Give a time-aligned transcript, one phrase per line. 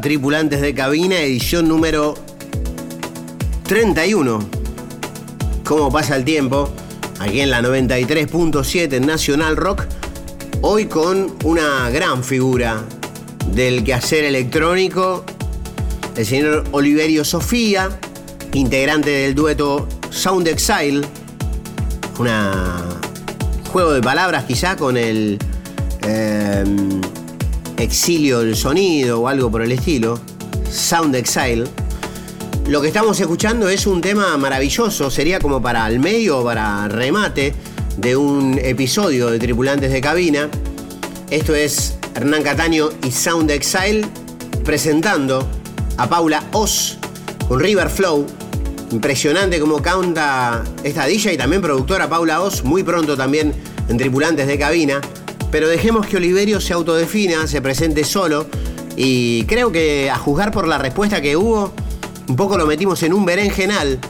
[0.00, 2.14] Tripulantes de Cabina, edición número
[3.64, 4.38] 31.
[5.64, 6.70] ¿Cómo pasa el tiempo?
[7.20, 9.84] Aquí en la 93.7 Nacional Rock.
[10.62, 12.82] Hoy con una gran figura
[13.52, 15.24] del quehacer electrónico,
[16.16, 17.88] el señor Oliverio Sofía,
[18.52, 21.06] integrante del dueto Sound Exile.
[22.18, 22.28] Un
[23.70, 25.38] juego de palabras quizá con el...
[26.02, 26.64] Eh,
[27.78, 30.18] exilio del sonido o algo por el estilo,
[30.70, 31.64] Sound Exile.
[32.68, 36.88] Lo que estamos escuchando es un tema maravilloso, sería como para el medio o para
[36.88, 37.54] remate
[37.98, 40.48] de un episodio de Tripulantes de Cabina.
[41.30, 44.06] Esto es Hernán Cataño y Sound Exile
[44.64, 45.46] presentando
[45.96, 46.98] a Paula Oz
[47.48, 48.26] con River Flow.
[48.90, 53.52] Impresionante como canta esta DJ y también productora Paula Oz, muy pronto también
[53.88, 55.00] en Tripulantes de Cabina.
[55.54, 58.48] Pero dejemos que Oliverio se autodefina, se presente solo.
[58.96, 61.72] Y creo que a juzgar por la respuesta que hubo,
[62.26, 64.00] un poco lo metimos en un berenjenal.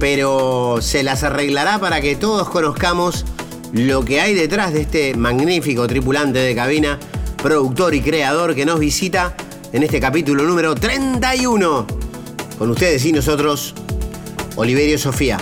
[0.00, 3.24] Pero se las arreglará para que todos conozcamos
[3.72, 6.98] lo que hay detrás de este magnífico tripulante de cabina,
[7.40, 9.36] productor y creador que nos visita
[9.72, 11.86] en este capítulo número 31.
[12.58, 13.76] Con ustedes y nosotros,
[14.56, 15.38] Oliverio Sofía.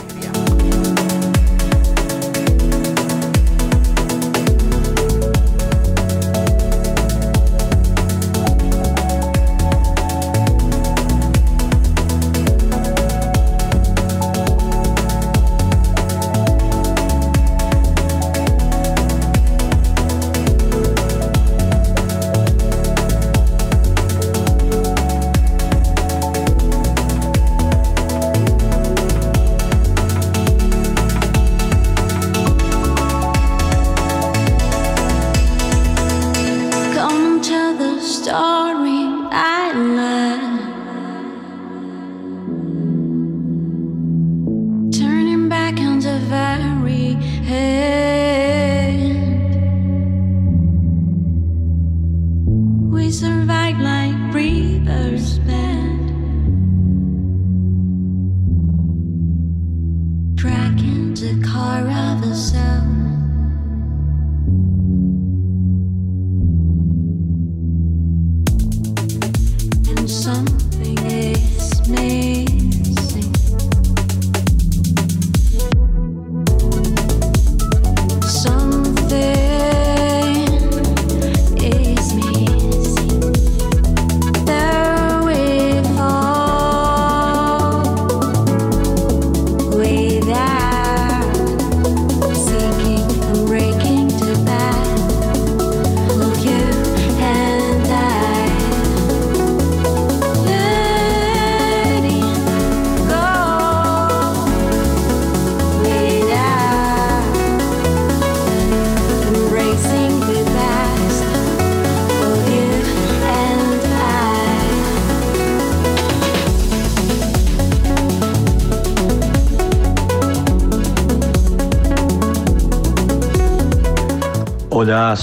[53.10, 55.38] survive like breathers.
[55.40, 55.67] Back.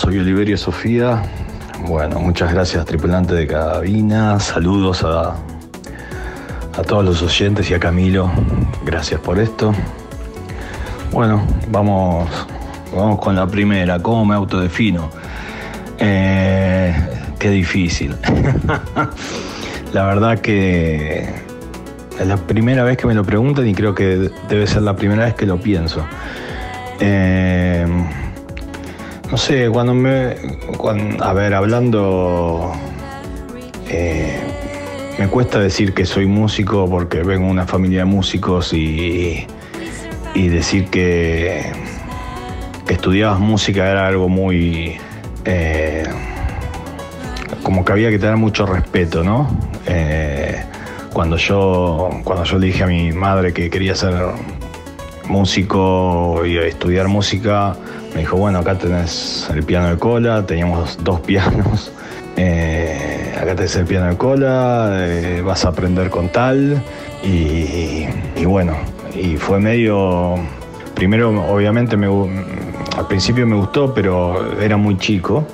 [0.05, 1.23] Soy Oliverio Sofía.
[1.87, 5.35] Bueno, muchas gracias tripulante de cabina, saludos a,
[6.77, 8.29] a todos los oyentes y a Camilo,
[8.85, 9.73] gracias por esto.
[11.11, 12.29] Bueno, vamos,
[12.95, 15.09] vamos con la primera, ¿cómo me autodefino?
[15.97, 16.95] Eh,
[17.39, 18.15] qué difícil.
[19.91, 21.27] la verdad que
[22.19, 25.25] es la primera vez que me lo preguntan y creo que debe ser la primera
[25.25, 26.05] vez que lo pienso.
[26.99, 27.87] Eh,
[29.31, 30.35] no sé, cuando me.
[31.19, 32.71] a ver, hablando.
[33.89, 34.39] Eh,
[35.17, 39.47] me cuesta decir que soy músico porque vengo de una familia de músicos y,
[40.33, 41.71] y decir que,
[42.85, 44.97] que estudiabas música era algo muy.
[45.45, 46.03] Eh,
[47.63, 49.49] como que había que tener mucho respeto, ¿no?
[49.87, 50.63] Eh,
[51.13, 54.13] cuando, yo, cuando yo le dije a mi madre que quería ser
[55.27, 57.75] músico y estudiar música,
[58.15, 61.91] me dijo, bueno, acá tenés el piano de cola, teníamos dos pianos,
[62.37, 66.81] eh, acá tenés el piano de cola, eh, vas a aprender con tal,
[67.21, 68.05] y,
[68.45, 68.73] bueno,
[69.13, 70.35] y fue medio,
[70.93, 75.45] primero obviamente me, al principio me gustó, pero era muy chico,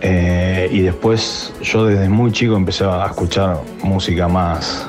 [0.00, 4.88] eh, y después yo desde muy chico empecé a escuchar música más,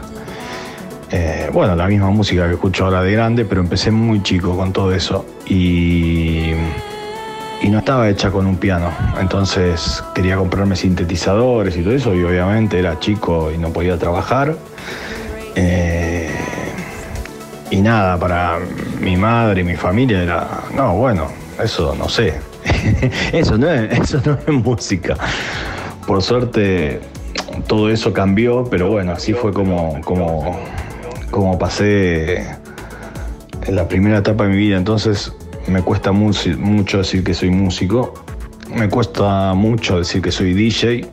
[1.52, 4.94] bueno, la misma música que escucho ahora de grande, pero empecé muy chico con todo
[4.94, 5.26] eso.
[5.48, 6.54] Y
[7.62, 8.92] y no estaba hecha con un piano.
[9.20, 14.56] Entonces quería comprarme sintetizadores y todo eso, y obviamente era chico y no podía trabajar.
[15.56, 16.30] Eh,
[17.72, 18.60] y nada, para
[19.00, 21.28] mi madre y mi familia era, no, bueno,
[21.62, 22.34] eso no sé.
[23.34, 25.16] eso, no es, eso no es música.
[26.08, 27.02] Por suerte
[27.68, 30.60] todo eso cambió, pero bueno, así fue como, como,
[31.30, 32.48] como pasé
[33.66, 34.78] en la primera etapa de mi vida.
[34.78, 35.34] Entonces
[35.70, 38.14] me cuesta mucho decir que soy músico.
[38.76, 41.08] Me cuesta mucho decir que soy DJ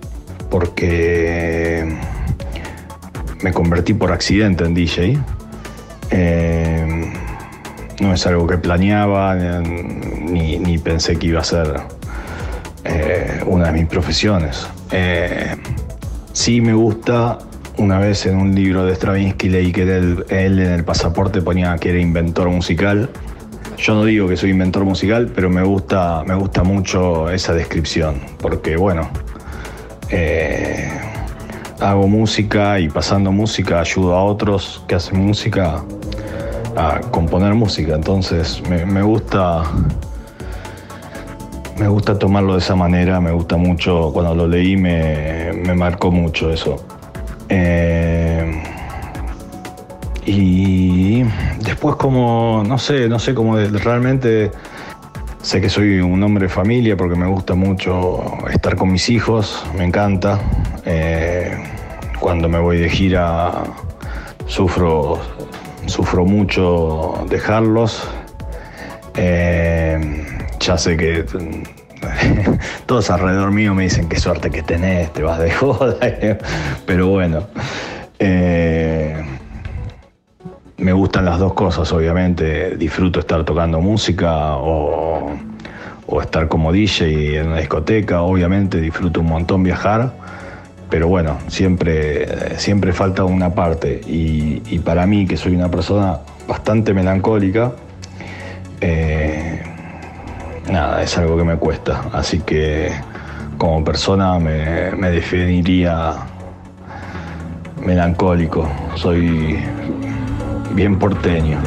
[0.50, 1.96] porque
[3.42, 5.18] me convertí por accidente en DJ.
[6.10, 7.12] Eh,
[8.00, 11.74] no es algo que planeaba ni, pensé que iba a ser
[12.84, 14.66] eh, una de mis profesiones.
[14.92, 15.56] Eh,
[16.32, 17.38] sí me gusta,
[17.78, 21.90] una vez en un libro de Stravinsky leí que él en el pasaporte ponía que
[21.90, 23.10] era inventor musical
[23.78, 28.20] yo no digo que soy inventor musical, pero me gusta, me gusta mucho esa descripción,
[28.40, 29.08] porque bueno,
[30.10, 30.90] eh,
[31.80, 35.84] hago música y pasando música ayudo a otros que hacen música
[36.76, 39.62] a componer música, entonces me, gusta
[41.78, 46.50] me gusta tomarlo de esa manera, me gusta mucho, cuando lo leí me, marcó mucho
[46.50, 46.76] eso.
[47.48, 48.25] Eh,
[50.26, 51.22] y
[51.60, 54.50] después como, no sé, no sé cómo realmente
[55.40, 59.64] sé que soy un hombre de familia porque me gusta mucho estar con mis hijos,
[59.78, 60.40] me encanta.
[60.84, 61.56] Eh,
[62.18, 63.52] cuando me voy de gira
[64.46, 65.20] sufro,
[65.86, 68.08] sufro mucho dejarlos.
[69.14, 70.26] Eh,
[70.58, 71.24] ya sé que
[72.86, 75.96] todos alrededor mío me dicen qué suerte que tenés, te vas de joda,
[76.84, 77.46] pero bueno.
[78.18, 79.35] Eh,
[80.78, 82.76] me gustan las dos cosas, obviamente.
[82.76, 85.32] Disfruto estar tocando música o,
[86.22, 88.22] estar como DJ en una discoteca.
[88.22, 90.12] Obviamente disfruto un montón viajar.
[90.90, 94.00] Pero bueno, siempre, siempre falta una parte.
[94.06, 97.72] Y, para mí, que soy una persona bastante melancólica,
[98.80, 99.62] eh,
[100.70, 102.02] nada, es algo que me cuesta.
[102.12, 102.92] Así que
[103.58, 106.14] como persona me, me definiría
[107.84, 108.68] melancólico.
[108.94, 109.58] Soy
[110.74, 111.58] bien porteño.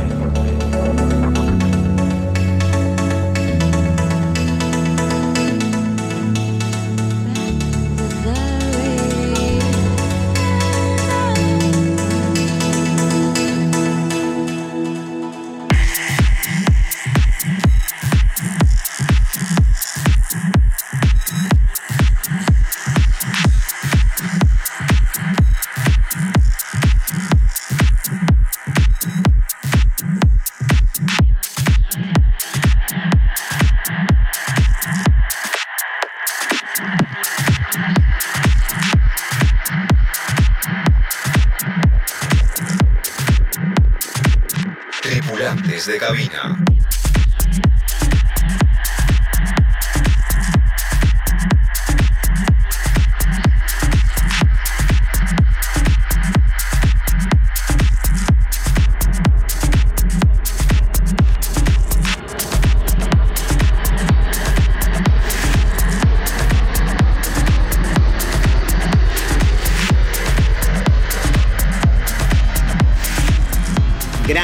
[46.10, 46.70] cabina.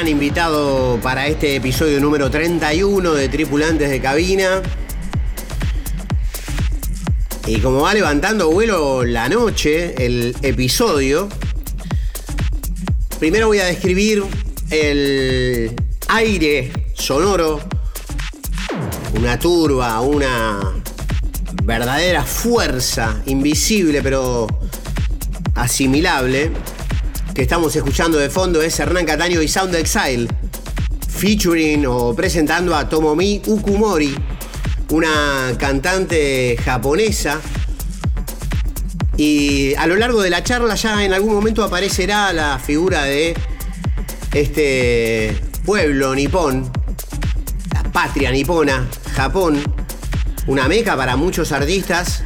[0.08, 4.64] invitado para este episodio número 31 de Tripulantes de Cabina.
[7.46, 11.30] Y como va levantando vuelo la noche, el episodio,
[13.20, 14.24] primero voy a describir
[14.72, 15.76] el
[16.08, 17.62] aire sonoro,
[19.16, 20.74] una turba, una
[21.66, 24.48] verdadera fuerza invisible pero
[25.54, 26.50] asimilable
[27.36, 28.60] que estamos escuchando de fondo.
[28.64, 30.28] Es Hernán Cataño y Sound Exile,
[31.26, 34.14] featuring o presentando a Tomomi Ukumori,
[34.92, 37.42] una cantante japonesa.
[39.18, 43.36] Y a lo largo de la charla ya en algún momento aparecerá la figura de
[44.36, 46.72] este pueblo nipón,
[47.74, 49.64] la patria nipona, Japón,
[50.46, 52.24] una meca para muchos artistas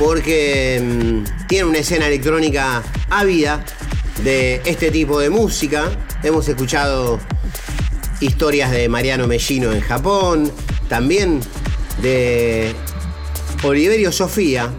[0.00, 3.64] porque mm, tiene una escena electrónica ávida
[4.24, 5.92] de este tipo de música.
[6.24, 7.20] Hemos escuchado
[8.20, 10.50] historias de Mariano Mellino en Japón,
[10.88, 11.40] también
[12.02, 12.74] de
[13.62, 14.72] Oliverio Sofía,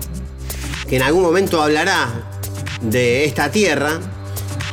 [0.90, 2.30] que en algún momento hablará
[2.82, 4.00] de esta tierra.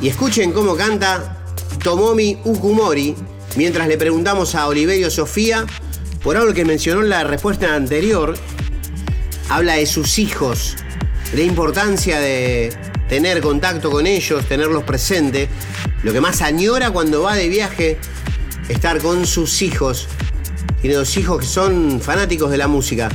[0.00, 1.44] Y escuchen cómo canta
[1.82, 3.14] Tomomi Ukumori
[3.56, 5.64] mientras le preguntamos a Oliverio Sofía
[6.22, 8.34] por algo que mencionó en la respuesta anterior.
[9.48, 10.76] Habla de sus hijos,
[11.30, 12.72] de la importancia de
[13.08, 15.48] tener contacto con ellos, tenerlos presentes.
[16.02, 17.98] Lo que más añora cuando va de viaje,
[18.68, 20.08] estar con sus hijos.
[20.80, 23.08] Tiene dos hijos que son fanáticos de la música.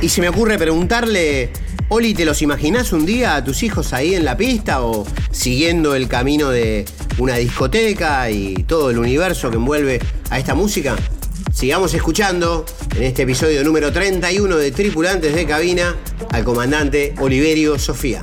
[0.00, 1.50] Y se me ocurre preguntarle,
[1.88, 5.94] Oli, ¿te los imaginás un día a tus hijos ahí en la pista o siguiendo
[5.94, 6.84] el camino de
[7.18, 10.96] una discoteca y todo el universo que envuelve a esta música?
[11.52, 15.96] Sigamos escuchando en este episodio número 31 de Tripulantes de Cabina
[16.30, 18.22] al comandante Oliverio Sofía.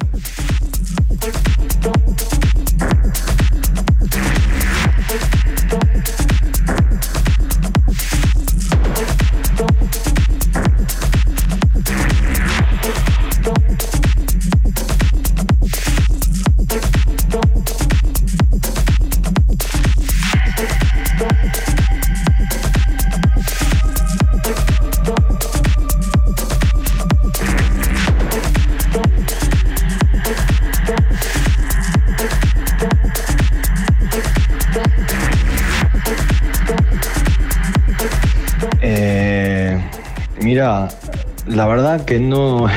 [41.47, 42.67] La verdad que no,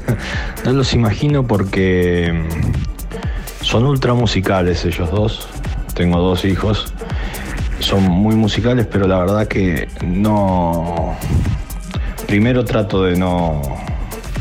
[0.64, 5.48] no los imagino porque mm, son ultra musicales ellos dos.
[5.94, 6.92] Tengo dos hijos.
[7.80, 11.14] Son muy musicales, pero la verdad que no.
[12.26, 13.60] Primero trato de no,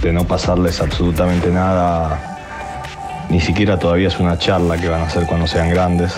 [0.02, 2.38] de no pasarles absolutamente nada.
[3.30, 6.14] Ni siquiera todavía es una charla que van a hacer cuando sean grandes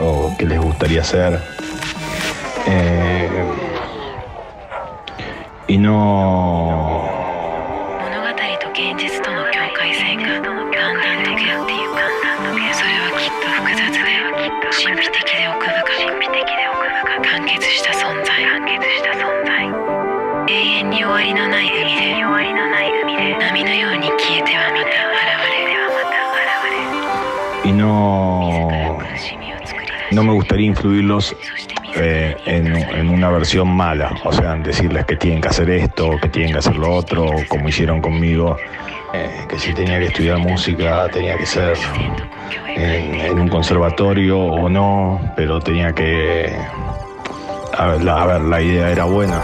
[0.00, 1.40] o que les gustaría hacer.
[2.66, 3.09] Eh,
[5.70, 5.94] いの
[8.02, 8.26] 物語
[8.58, 11.94] と現実との境界線がだんだんとけってゆく
[12.74, 14.10] それはきっと複雑で
[14.82, 19.70] 神秘的で奥深く完結した存在完結した存在
[20.48, 25.60] 永遠に終わりのない海で終わりのない海で波のように消えてはまた現れ
[27.62, 28.40] Y no,
[30.10, 31.36] no me gustaría incluirlos
[32.02, 36.52] eh, en, una versión mala, o sea, decirles que tienen que hacer esto, que tienen
[36.52, 38.56] que hacer lo otro, como hicieron conmigo,
[39.12, 41.76] eh, que si tenía que estudiar música tenía que ser
[42.76, 46.54] en, un conservatorio o no, pero tenía que...
[47.76, 49.40] A ver, la, a ver, la idea era buena,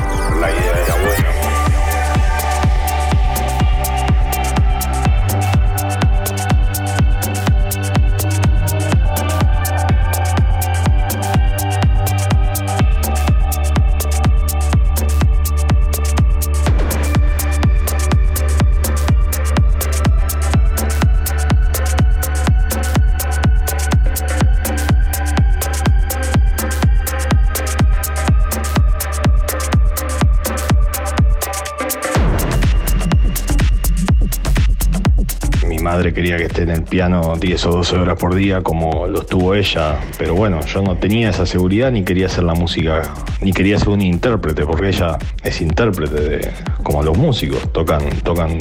[36.35, 40.01] que esté en el piano 10 o 12 horas por día como lo estuvo ella,
[40.19, 43.03] pero bueno, yo no tenía esa seguridad ni quería hacer la música,
[43.41, 46.51] ni quería ser un intérprete, porque ella es intérprete de,
[46.83, 48.59] como los músicos, tocan, tocan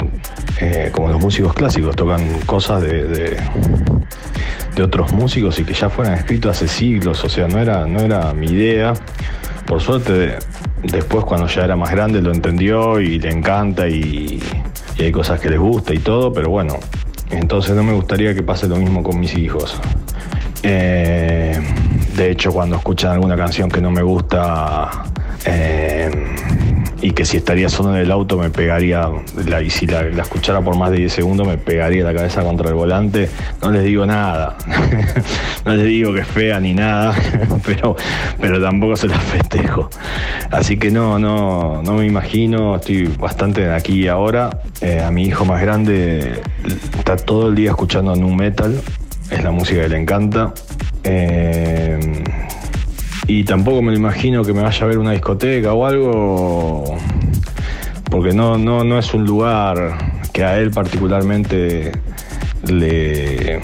[0.60, 6.14] eh, como los músicos clásicos, tocan cosas de, de, otros músicos y que ya fueran
[6.14, 8.92] escritos hace siglos, o sea, no era, no era mi idea.
[9.66, 10.36] Por suerte,
[10.82, 14.38] después cuando ya era más grande lo entendió y le encanta y
[14.98, 16.78] hay cosas que les gusta y todo, pero bueno,
[17.30, 19.78] entonces no me gustaría que pase lo mismo con mis hijos.
[20.62, 21.58] Eh,
[22.16, 25.04] de hecho, cuando escuchan alguna canción que no me gusta
[25.44, 26.10] eh,
[27.06, 29.08] y que si estaría solo en el auto me pegaría,
[29.46, 32.68] la, y si la, escuchara por más de 10 segundos me pegaría la cabeza contra
[32.68, 33.28] el volante,
[33.62, 34.56] no les digo nada,
[35.64, 37.14] no les digo que es fea ni nada,
[37.64, 37.94] pero,
[38.40, 39.88] pero tampoco se las festejo.
[40.50, 44.58] Así que no, no, no me imagino, estoy bastante aquí ahora.
[44.80, 46.42] Eh, a mi hijo más grande
[46.98, 48.82] está todo el día escuchando nu metal,
[49.30, 50.52] es la música que le encanta.
[51.04, 52.00] Eh,
[53.26, 56.96] y tampoco me lo imagino que me vaya a ver una discoteca o algo,
[58.10, 59.96] porque no, no, no es un lugar
[60.32, 61.92] que a él particularmente
[62.66, 63.60] le,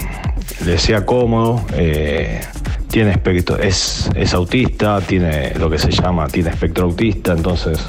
[0.77, 1.63] sea cómodo.
[1.73, 2.41] Eh,
[2.89, 7.79] tiene espectro, es, es autista, tiene lo que se llama, tiene espectro autista, entonces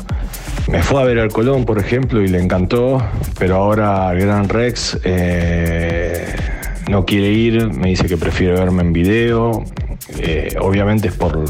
[0.66, 3.02] me fue a ver al Colón, por ejemplo, y le encantó,
[3.38, 6.34] pero ahora Gran Rex eh,
[6.88, 9.64] no quiere ir, me dice que prefiere verme en video,
[10.08, 11.44] eh, obviamente es por,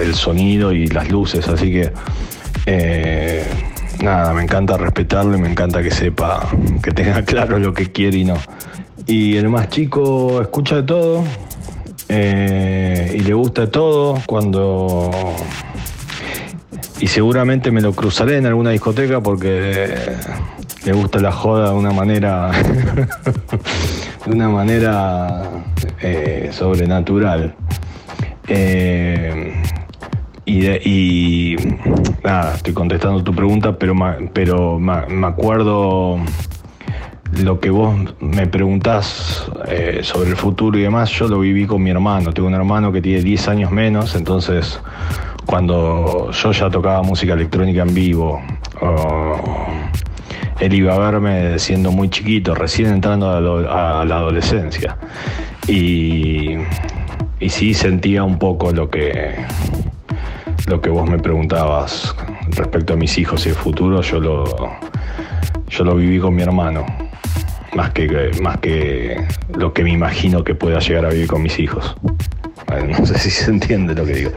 [0.00, 1.92] el sonido y las luces, así que
[2.66, 3.44] eh,
[4.02, 6.48] nada, me encanta respetarlo y me encanta que sepa,
[6.82, 8.36] que tenga claro lo que quiere y no.
[9.06, 11.24] Y el más chico escucha de todo
[12.08, 15.10] eh, y le gusta de todo cuando...
[17.00, 19.94] Y seguramente me lo cruzaré en alguna discoteca porque
[20.84, 22.52] le gusta la joda de una manera...
[24.30, 25.50] de una manera
[26.00, 27.54] eh, sobrenatural.
[28.46, 29.60] Eh,
[30.46, 31.56] y,
[32.24, 33.94] nada, estoy contestando tu pregunta, pero,
[34.32, 36.18] pero me acuerdo
[37.42, 41.82] lo que vos me preguntás eh, sobre el futuro y demás, yo lo viví con
[41.82, 42.32] mi hermano.
[42.32, 44.80] Tengo un hermano que tiene 10 años menos, entonces
[45.46, 48.40] cuando yo ya tocaba música electrónica en vivo,
[50.60, 54.96] él iba a verme siendo muy chiquito, recién entrando a, la adolescencia.
[55.66, 56.56] Y,
[57.40, 59.34] y, sí sentía un poco lo que,
[60.66, 62.14] lo que vos me preguntabas
[62.50, 64.44] respecto a mis hijos y el futuro, yo lo,
[65.68, 66.84] yo lo viví con mi hermano,
[67.74, 69.24] más que, más que
[69.56, 71.96] lo que me imagino que pueda llegar a vivir con mis hijos.
[72.70, 74.30] No sé si se entiende lo que digo.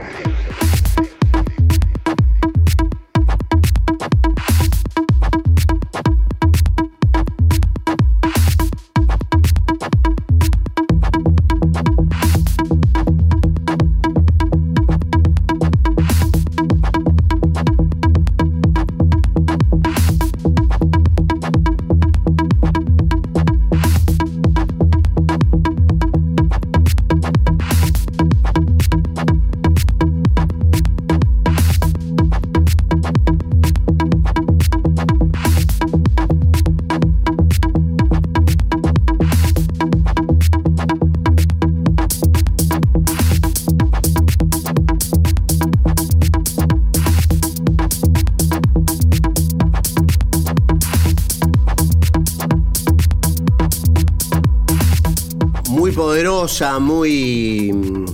[56.63, 58.05] Muy mm,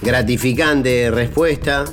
[0.00, 1.84] gratificante respuesta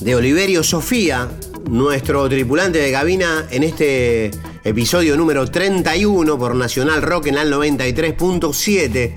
[0.00, 1.28] de Oliverio Sofía,
[1.70, 4.32] nuestro tripulante de cabina en este
[4.64, 9.14] episodio número 31 por Nacional Rock en el 93.7.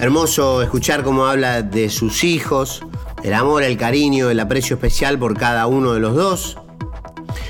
[0.00, 2.82] Hermoso escuchar cómo habla de sus hijos,
[3.22, 6.56] el amor, el cariño, el aprecio especial por cada uno de los dos.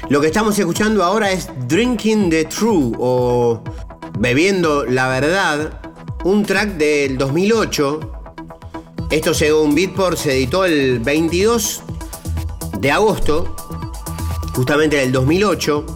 [0.08, 3.62] Lo que estamos escuchando ahora es Drinking the True o
[4.18, 5.79] Bebiendo la Verdad
[6.24, 8.00] un track del 2008.
[9.10, 11.82] Esto según Beatport se editó el 22
[12.78, 13.56] de agosto,
[14.54, 15.86] justamente del 2008.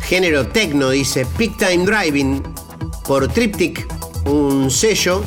[0.00, 2.42] Género techno, dice Peak Time Driving
[3.06, 3.86] por Triptych,
[4.26, 5.22] un sello.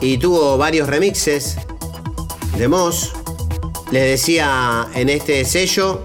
[0.00, 1.56] Y tuvo varios remixes
[2.58, 3.12] de Moss.
[3.92, 6.02] Les decía en este sello,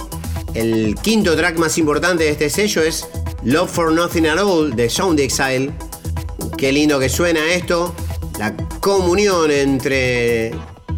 [0.53, 3.07] el quinto track más importante de este sello es
[3.43, 5.73] Love for Nothing at All de Sound Exile
[6.58, 7.93] Qué lindo que suena esto.
[8.39, 10.52] La comunión entre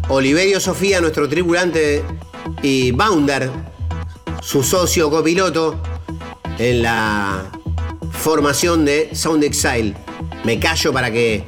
[0.08, 2.02] Oliverio Sofía, nuestro tripulante,
[2.62, 3.50] y Bounder,
[4.40, 5.78] su socio copiloto,
[6.56, 7.44] en la
[8.10, 9.94] formación de Sound Exile.
[10.44, 11.44] Me callo para que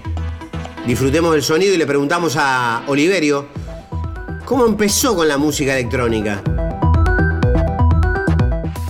[0.87, 3.47] disfrutemos del sonido y le preguntamos a Oliverio
[4.45, 6.43] cómo empezó con la música electrónica.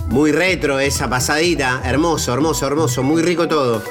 [0.09, 3.81] Muy retro esa pasadita, hermoso, hermoso, hermoso, muy rico todo.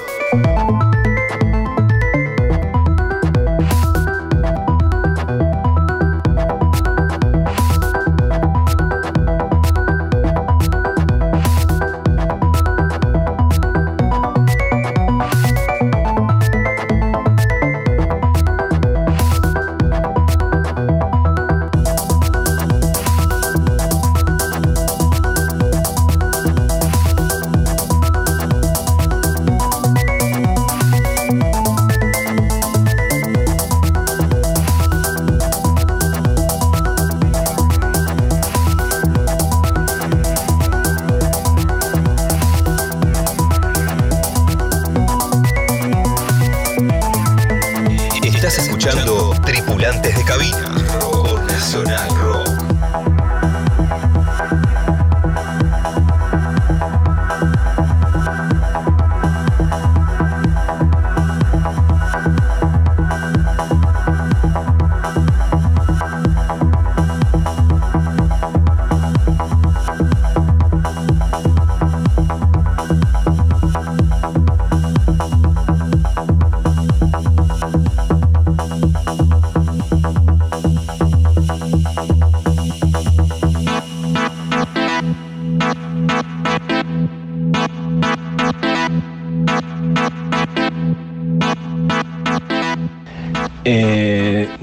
[51.83, 52.22] Por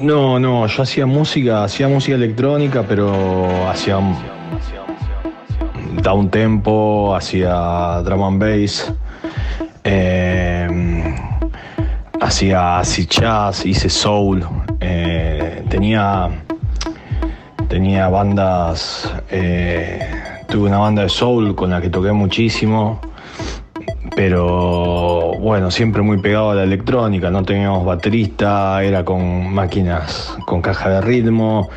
[0.01, 3.99] no, no, yo hacía música, hacía música electrónica, pero hacía
[6.03, 8.93] down tempo, hacía drum and bass,
[9.85, 11.15] eh,
[12.21, 14.47] hacía jazz, hice soul,
[14.81, 16.31] eh, tenía
[17.69, 20.01] tenía bandas, eh,
[20.49, 23.01] tuve una banda de soul con la que toqué muchísimo
[24.17, 24.80] pero
[25.51, 30.91] bueno, siempre muy pegado a la electrónica, no teníamos baterista, era con máquinas con caja
[30.91, 31.69] de ritmo,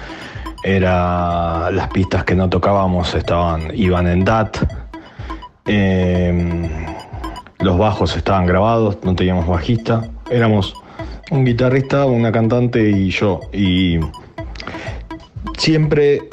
[0.64, 4.58] era las pistas que no tocábamos estaban iban en DAT.
[5.66, 6.70] eh,
[7.62, 10.76] los bajos estaban grabados, no teníamos bajista, éramos
[11.32, 13.98] un guitarrista, una cantante y yo y
[15.58, 16.30] siempre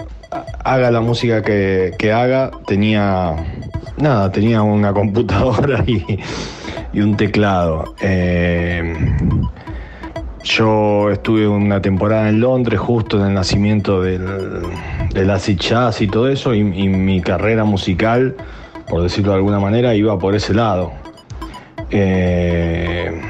[0.63, 3.35] haga la música que, que haga, tenía
[3.97, 6.21] nada, tenía una computadora y,
[6.93, 7.95] y un teclado.
[8.01, 8.95] Eh,
[10.43, 14.25] yo estuve una temporada en Londres justo en el nacimiento del,
[15.13, 18.35] del acid jazz y todo eso, y, mi carrera musical,
[18.89, 20.93] por decirlo de alguna manera, iba por ese lado.
[21.91, 23.21] Eh,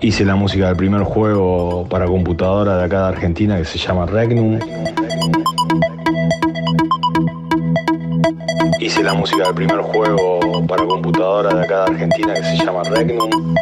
[0.00, 4.06] hice la música del primer juego para computadora de acá de Argentina que se llama
[4.06, 4.58] Regnum.
[9.00, 12.82] Hice la música del primer juego para computadora de acá de Argentina que se llama
[12.82, 13.54] Regnum.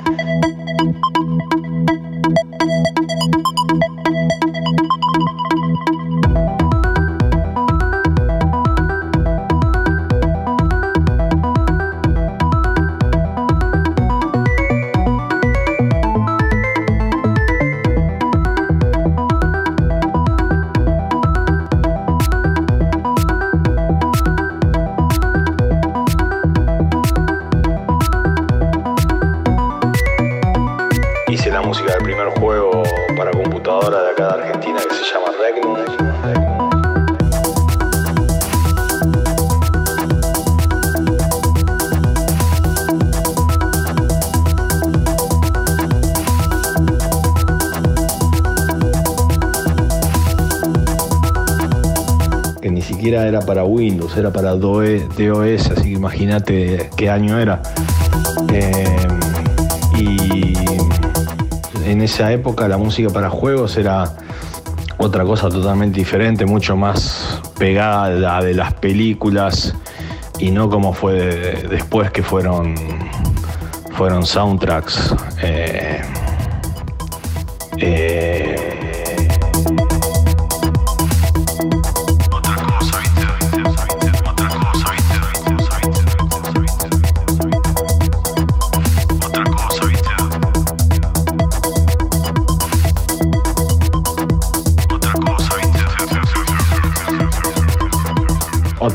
[53.38, 57.62] Era para Windows, era para DOS, así que imagínate qué año era.
[58.52, 58.96] Eh,
[59.96, 60.54] y
[61.84, 64.12] en esa época la música para juegos era
[64.96, 69.74] otra cosa totalmente diferente, mucho más pegada de las películas
[70.40, 72.74] y no como fue de- después que fueron,
[73.92, 75.14] fueron soundtracks.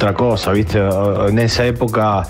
[0.04, 0.82] Otra cosa, ¿viste?
[1.30, 2.24] En esa época,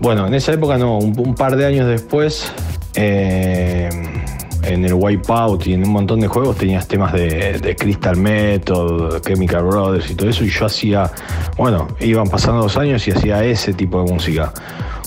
[0.00, 2.52] bueno, en esa época no, un, par de años después,
[2.96, 3.88] eh,
[4.64, 9.20] en el Wipeout y en un montón de juegos tenías temas de, de Crystal Method,
[9.20, 11.12] Chemical Brothers y todo eso, y yo hacía,
[11.56, 14.52] bueno, iban pasando los años y hacía ese tipo de música.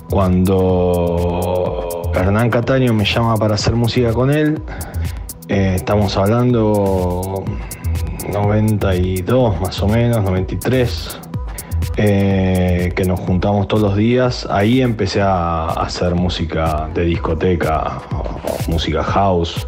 [0.09, 4.61] Cuando Hernán Cataño me llama para hacer música con él,
[5.49, 7.43] eh, estamos hablando
[8.31, 11.19] 92 más o menos, 93,
[11.97, 14.47] eh, que nos juntamos todos los días.
[14.49, 18.01] Ahí empecé a hacer música de discoteca,
[18.67, 19.65] música house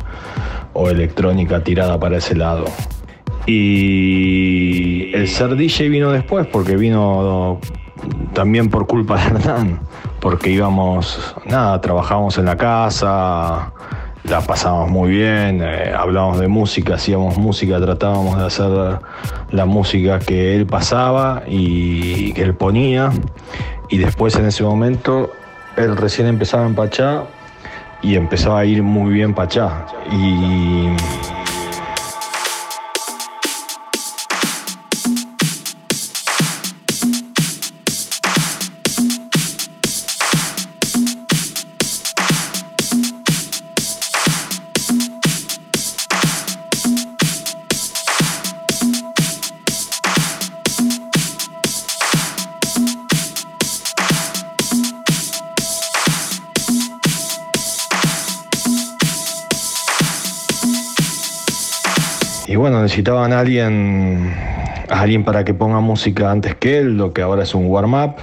[0.74, 2.66] o electrónica tirada para ese lado.
[3.46, 7.60] Y el ser DJ vino después porque vino
[8.34, 9.80] también por culpa de Hernán,
[10.20, 13.72] porque íbamos, nada, trabajábamos en la casa,
[14.30, 19.00] la pasábamos muy bien, eh, hablábamos de música, hacíamos música, tratábamos de hacer
[19.52, 23.12] la música que él pasaba y que él ponía.
[23.90, 25.32] Y después en ese momento
[25.78, 27.24] él recién empezaba en Pachá
[28.02, 29.86] y empezaba a ir muy bien Pachá.
[30.12, 30.88] Y
[62.48, 64.34] y bueno, necesitaban a alguien,
[64.90, 68.16] a alguien para que ponga música antes que él, lo que ahora es un warm-up.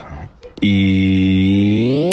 [0.61, 2.09] Y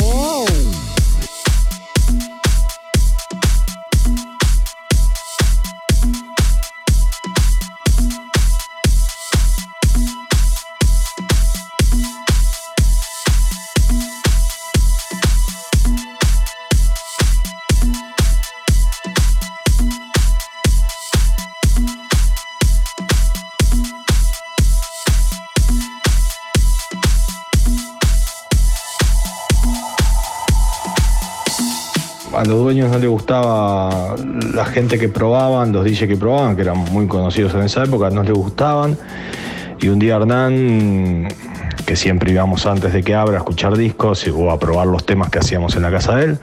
[33.02, 34.16] les gustaba
[34.54, 38.10] la gente que probaban, los DJs que probaban, que eran muy conocidos en esa época,
[38.10, 38.98] no les gustaban.
[39.80, 41.28] Y un día Hernán,
[41.86, 45.30] que siempre íbamos antes de que abra a escuchar discos o a probar los temas
[45.30, 46.40] que hacíamos en la casa de él,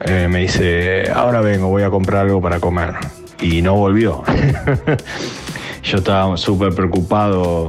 [0.00, 2.94] eh, me dice, ahora vengo, voy a comprar algo para comer.
[3.40, 4.22] Y no volvió.
[5.82, 7.68] Yo estaba súper preocupado,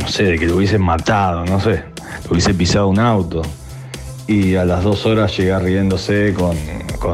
[0.00, 1.82] no sé, de que lo hubiesen matado, no sé,
[2.24, 3.42] lo hubiese pisado un auto
[4.26, 6.56] y a las dos horas llegué riéndose con,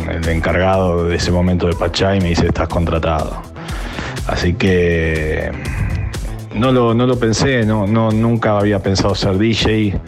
[0.01, 3.43] el encargado de ese momento de Pachá y me dice, estás contratado.
[4.27, 5.51] Así que
[6.55, 9.99] no lo, no lo pensé, no, no, nunca había pensado ser DJ,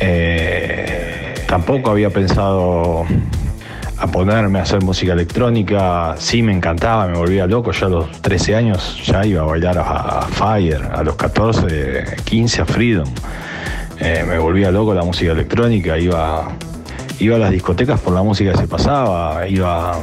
[0.00, 3.04] eh, tampoco había pensado
[3.96, 8.22] a ponerme a hacer música electrónica, sí me encantaba, me volvía loco, yo a los
[8.22, 13.08] 13 años ya iba a bailar a, a Fire, a los 14, 15 a Freedom.
[14.00, 16.48] Eh, me volvía loco la música electrónica, iba,
[17.20, 19.98] iba a las discotecas por la música que se pasaba, iba,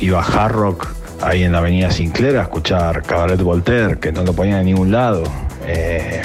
[0.00, 0.88] iba a Hard Rock
[1.22, 4.90] ahí en la avenida Sinclair a escuchar Cabaret Voltaire, que no lo ponían en ningún
[4.90, 5.24] lado.
[5.66, 6.20] Eh,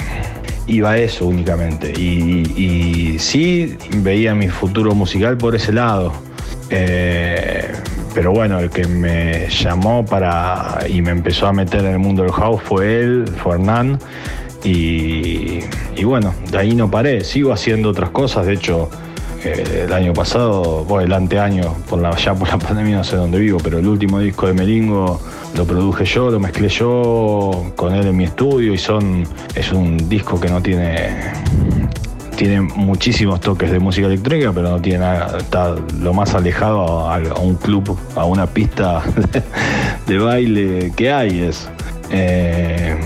[0.67, 1.91] iba a eso únicamente.
[1.91, 6.13] Y, sí veía mi futuro musical por ese lado.
[6.69, 7.73] Eh,
[8.13, 12.23] pero bueno, el que me llamó para y me empezó a meter en el mundo
[12.23, 13.99] del house fue él, fue Hernán.
[14.63, 15.61] Y,
[16.03, 18.89] bueno, de ahí no paré, sigo haciendo otras cosas, de hecho
[19.43, 23.39] el año pasado, bueno, el anteaño, por la, ya por la pandemia no sé dónde
[23.39, 25.19] vivo, pero el último disco de Melingo
[25.55, 29.23] lo produje yo, lo mezclé yo con él en mi estudio y son,
[29.55, 31.33] es un disco que no tiene
[32.35, 37.17] tiene muchísimos toques de música electrónica, pero no tiene nada, está lo más alejado a,
[37.41, 39.03] un club, a una pista
[40.07, 41.41] de, baile que hay.
[41.41, 41.69] Es,
[42.11, 42.97] eh,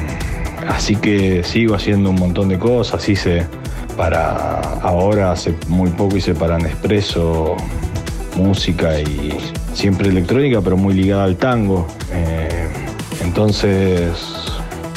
[0.68, 3.46] Así que sigo haciendo un montón de cosas, hice
[3.96, 7.56] para ahora hace muy poco hice para Nespresso
[8.36, 9.38] música y
[9.74, 11.88] siempre electrónica, pero muy ligada al tango.
[12.12, 12.68] Eh,
[13.22, 14.12] entonces,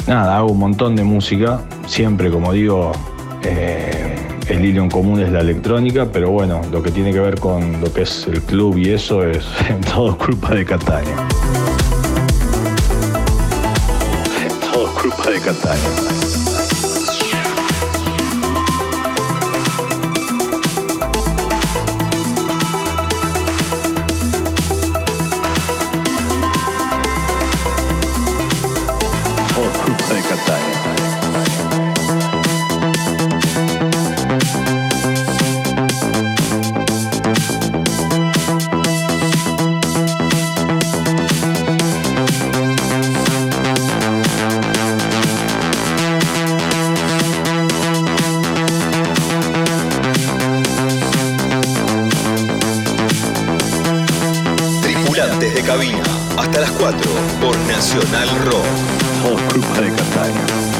[0.06, 2.92] nada, hago un montón de música, siempre como digo,
[3.42, 4.16] eh,
[4.48, 7.80] el hilo en común es la electrónica, pero bueno, lo que tiene que ver con
[7.80, 9.44] lo que es el club y eso es
[9.94, 11.16] todo culpa de Catania.
[15.30, 16.15] de Catania.
[57.66, 58.64] Nacional Rock.
[59.22, 60.75] Todo culpa de Catania.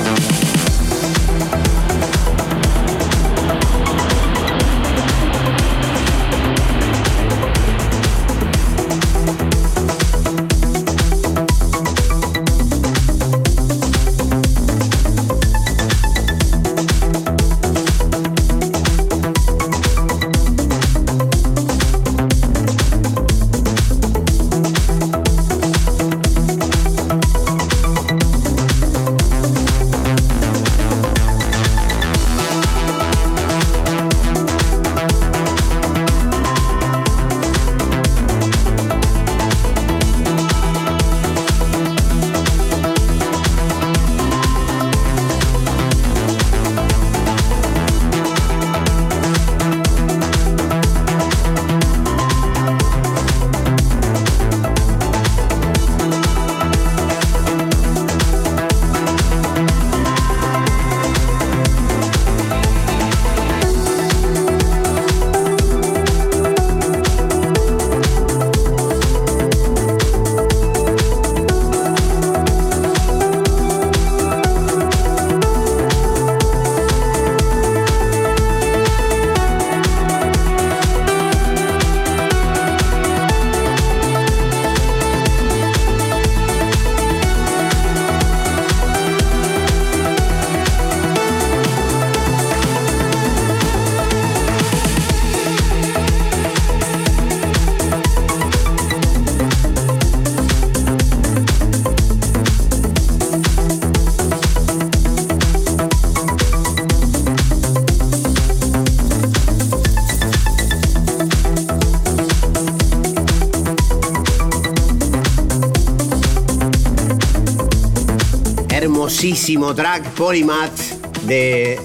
[119.75, 120.79] Track Polymath
[121.27, 121.81] de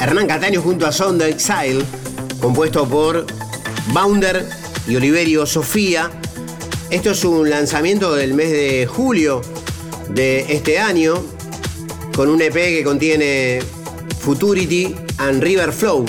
[0.00, 1.82] Hernán Cataño junto a Sound Exile,
[2.40, 3.26] compuesto por
[3.92, 4.48] Bounder
[4.86, 6.10] y Oliverio Sofía.
[6.88, 9.40] Esto es un lanzamiento del mes de julio
[10.10, 11.16] de este año,
[12.14, 13.58] con un EP que contiene
[14.20, 16.06] Futurity and River Flow,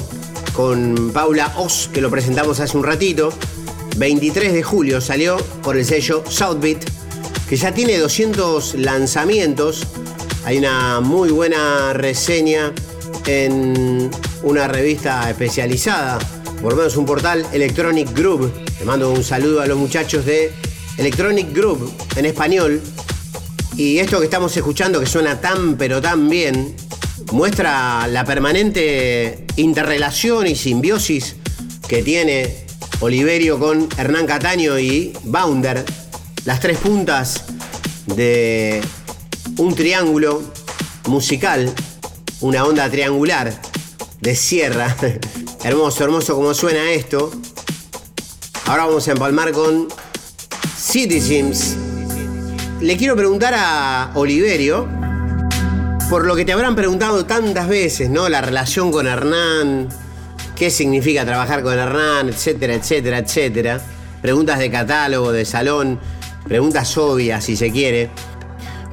[0.54, 3.34] con Paula Oz, que lo presentamos hace un ratito.
[3.98, 6.86] 23 de julio salió por el sello Southbeat,
[7.50, 9.88] que ya tiene 200 lanzamientos.
[10.48, 12.72] Hay una muy buena reseña
[13.26, 14.10] en
[14.44, 16.20] una revista especializada,
[16.62, 18.54] por lo menos un portal Electronic Group.
[18.80, 20.54] Le mando un saludo a los muchachos de
[20.98, 22.82] Electronic Group en español.
[23.76, 26.74] Y esto que estamos escuchando, que suena tan pero tan bien,
[27.34, 31.36] muestra la permanente interrelación y simbiosis
[31.90, 32.56] que tiene
[33.02, 35.84] Oliverio con Hernán Cataño y Bounder,
[36.46, 37.44] las tres puntas
[38.06, 38.80] de
[39.58, 40.42] un triángulo
[41.08, 41.74] musical
[42.42, 43.54] una onda triangular
[44.22, 44.96] de sierra.
[45.64, 47.32] hermoso, hermoso como suena esto.
[48.66, 49.88] Ahora vamos a empalmar con
[50.78, 51.76] Citizens.
[52.80, 54.88] Le quiero preguntar a Oliverio,
[56.10, 58.30] por lo que te habrán preguntado tantas veces, ¿no?
[58.30, 59.90] La relación con Hernán,
[60.56, 63.82] qué significa trabajar con Hernán, etcétera, etcétera, etcétera.
[64.22, 66.00] Preguntas de catálogo, de salón,
[66.48, 68.12] preguntas obvias si se quiere.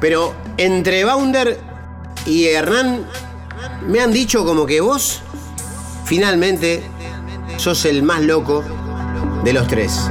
[0.04, 1.58] Pero entre Bounder
[2.26, 3.06] y Hernán
[3.88, 5.22] me han dicho como que vos,
[6.04, 6.84] finalmente,
[7.56, 8.62] sos el más loco
[9.44, 10.10] de los tres.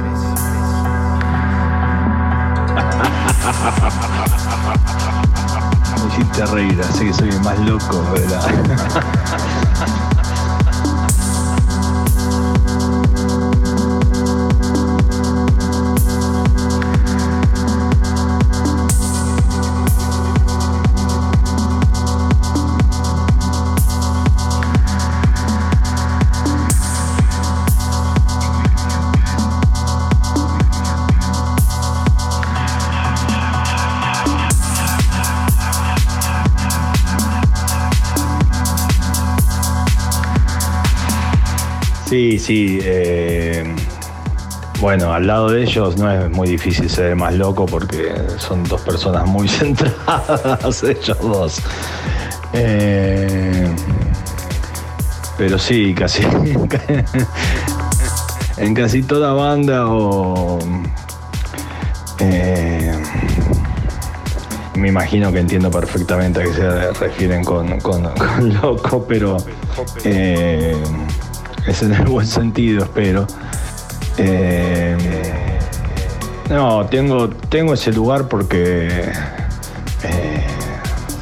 [6.02, 9.60] Me hiciste reír, así que soy el más loco, ¿verdad?
[42.14, 42.78] Sí, sí.
[42.80, 43.64] Eh,
[44.78, 48.82] bueno, al lado de ellos no es muy difícil ser más loco porque son dos
[48.82, 51.60] personas muy centradas, ellos dos.
[52.52, 53.68] Eh,
[55.36, 56.22] pero sí, casi.
[58.58, 60.60] en casi toda banda o.
[62.20, 62.96] Eh,
[64.76, 68.04] me imagino que entiendo perfectamente a qué se refieren con, con
[68.62, 69.36] loco, pero
[71.66, 73.26] es en el buen sentido, espero.
[74.18, 74.96] Eh,
[76.50, 78.88] no, tengo, tengo ese lugar porque
[80.02, 80.46] eh,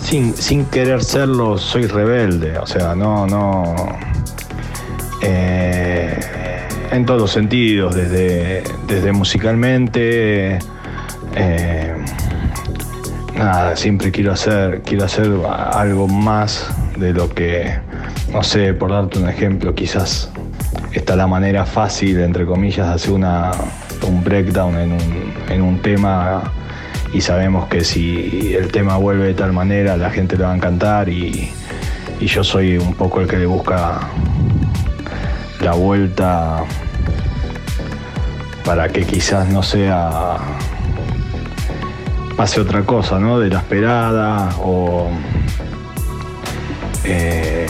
[0.03, 3.75] sin, querer serlo soy rebelde, o sea, no, no.
[5.23, 6.19] Eh,
[6.91, 10.59] en todos sentidos, desde, desde musicalmente.
[13.35, 17.73] nada, siempre quiero hacer, quiero hacer algo más de lo que,
[18.33, 20.32] no sé, por darte un ejemplo, quizás
[20.93, 23.53] está la manera fácil, entre comillas, de hacer una,
[24.07, 24.77] un breakdown
[25.49, 26.43] en un, tema
[27.13, 30.57] y sabemos que si el tema vuelve de tal manera la gente le va a
[30.57, 31.53] encantar y,
[32.21, 33.99] yo soy un poco el que le busca
[35.61, 36.63] la vuelta
[38.65, 40.37] para que quizás no sea
[42.37, 43.41] pase otra cosa, ¿no?
[43.41, 45.11] De la esperada o
[47.05, 47.67] eh,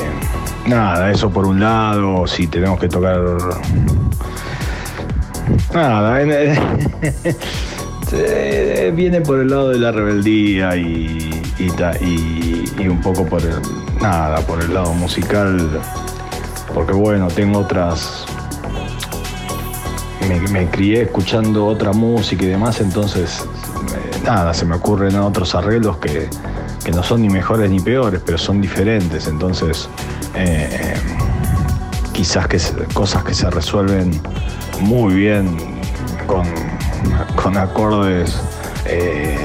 [0.66, 3.18] Nada, eso por un lado, si tenemos que tocar.
[5.74, 6.18] Nada,
[8.94, 13.56] viene por el lado de la rebeldía y, y, un poco por el.
[14.00, 15.80] Nada, por el lado musical.
[16.72, 18.24] Porque bueno, tengo otras.
[20.52, 23.40] Me, crié escuchando otra música y demás, entonces.
[23.40, 26.30] Eh, nada, se me ocurren otros arreglos que,
[26.84, 29.26] que no son ni mejores ni peores, pero son diferentes.
[29.26, 29.88] Entonces
[30.34, 30.94] eh,
[32.12, 32.58] quizás que
[32.94, 34.10] cosas que se resuelven
[34.80, 35.56] muy bien
[36.26, 38.40] con, acordes
[38.86, 39.36] eh,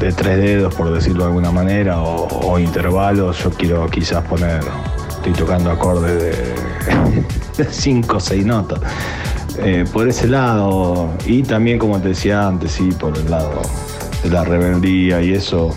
[0.00, 3.42] de tres dedos, por decirlo de alguna manera, o, intervalos.
[3.42, 4.60] Yo quiero quizás poner,
[5.10, 6.22] estoy tocando acordes
[7.56, 8.80] de, cinco o seis notas.
[9.58, 13.60] Eh, por ese lado, y también como te decía antes, sí, por el lado
[14.22, 15.74] de la rebeldía y eso,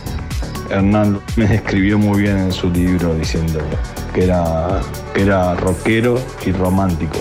[0.70, 3.60] Hernán me describió muy bien en su libro diciendo
[4.14, 4.82] que era,
[5.14, 7.18] que era rockero y romántico.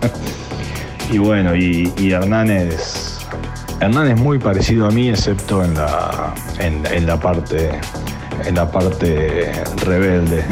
[1.12, 3.18] y bueno, y, Hernán es.
[3.80, 7.70] Hernán es muy parecido a mí, excepto en la, en, la parte
[8.44, 9.52] en la parte
[9.84, 10.44] rebelde.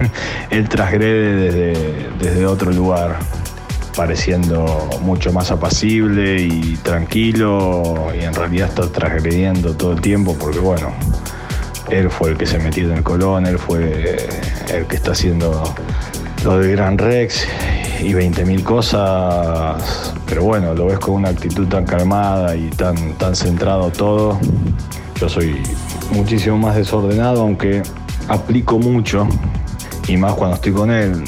[0.50, 3.18] él transgrede desde, desde otro lugar,
[3.96, 10.58] pareciendo mucho más apacible y tranquilo, y en realidad está transgrediendo todo el tiempo porque,
[10.58, 10.92] bueno,
[11.90, 14.16] él fue el que se metió en el Colón, él fue
[14.72, 15.62] el que está haciendo
[16.44, 17.46] lo de Gran Rex
[18.00, 23.34] y 20.000 cosas, pero bueno, lo ves con una actitud tan calmada y tan, tan
[23.34, 24.38] centrado todo.
[25.20, 25.62] Yo soy
[26.12, 27.82] muchísimo más desordenado, aunque
[28.28, 29.26] aplico mucho,
[30.08, 31.24] y más cuando estoy con él.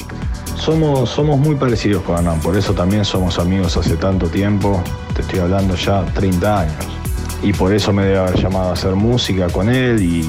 [0.57, 4.83] Somos, somos muy parecidos con Hernán, por eso también somos amigos hace tanto tiempo,
[5.15, 6.98] te estoy hablando ya 30 años.
[7.43, 10.25] Y por eso me debe haber llamado a hacer música con él y,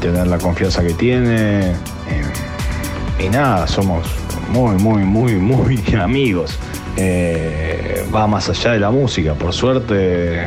[0.00, 1.70] tener la confianza que tiene.
[1.70, 1.74] Eh,
[3.18, 4.06] y nada, somos
[4.50, 6.56] muy, muy, muy, muy amigos.
[6.96, 10.46] Eh, va más allá de la música, por suerte.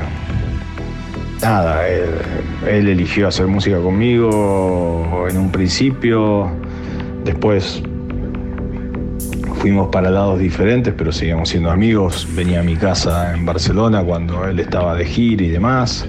[1.42, 6.52] Nada, él, eligió hacer música conmigo en un principio,
[7.26, 7.82] después
[9.62, 12.28] fuimos para lados diferentes, pero seguíamos siendo amigos.
[12.36, 16.08] Venía a mi casa en Barcelona cuando él estaba de gira y demás.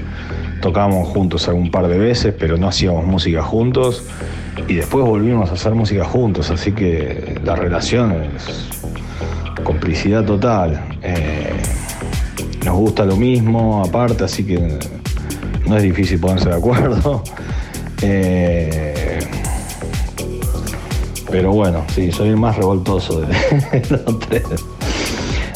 [0.63, 4.05] Tocábamos juntos algún par de veces, pero no hacíamos música juntos
[4.69, 8.71] y después volvimos a hacer música juntos, así que la relación es
[9.63, 10.83] complicidad total.
[11.03, 11.53] Eh,
[12.65, 14.79] nos gusta lo mismo, aparte, así que
[15.67, 17.23] no es difícil ponerse de acuerdo.
[18.05, 19.02] Eh,
[21.33, 23.21] pero bueno, sí, soy el más revoltoso
[23.73, 24.45] de los tres.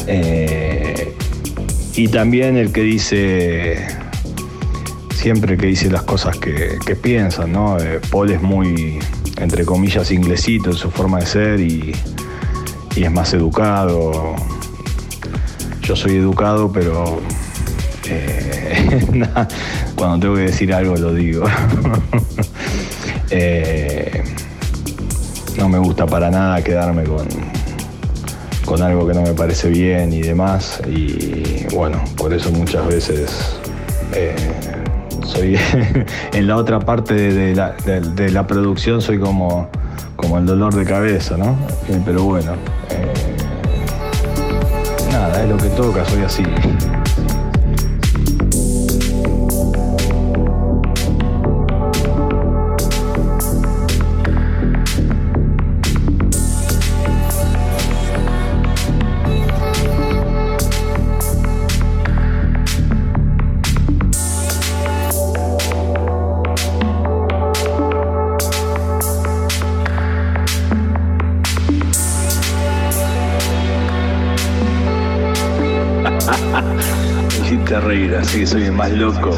[0.09, 1.15] Eh,
[1.95, 3.87] y también el que dice
[5.11, 7.79] siempre que dice las cosas que, que piensan, ¿no?
[7.79, 8.99] Eh, Paul es muy,
[9.39, 11.95] entre comillas, inglesito en su forma de ser y,
[12.97, 14.35] es más educado.
[15.83, 17.21] Yo soy educado, pero
[18.09, 19.03] eh,
[19.95, 21.45] cuando tengo que decir algo lo digo.
[25.59, 27.27] no me gusta para nada quedarme con,
[28.65, 30.81] con algo que no me parece bien y demás.
[30.87, 33.59] Y bueno, por eso muchas veces
[35.25, 35.59] soy
[36.33, 39.69] en la otra parte de la, producción soy como,
[40.17, 41.57] como el dolor de cabeza, ¿no?
[41.89, 42.53] Eh, pero bueno,
[42.91, 43.37] eh,
[45.11, 46.43] nada, es lo que toca, soy así.
[78.39, 79.31] Que soy el más loco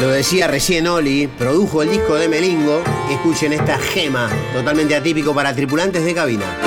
[0.00, 2.82] Lo decía recién Oli, produjo el disco de Melingo.
[3.10, 6.63] Escuchen esta gema, totalmente atípico para tripulantes de cabina.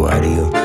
[0.00, 0.59] aquário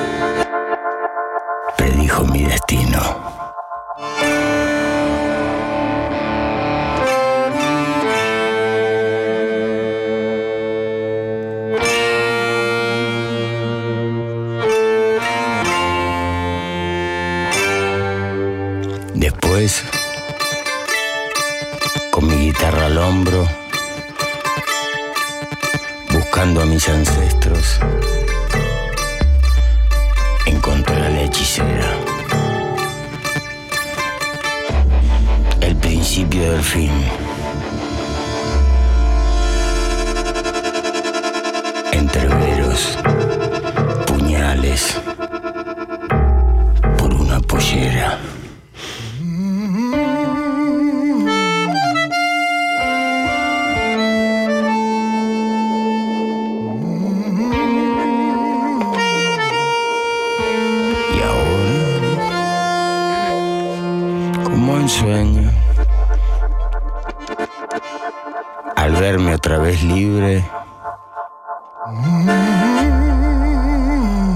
[36.66, 37.25] principio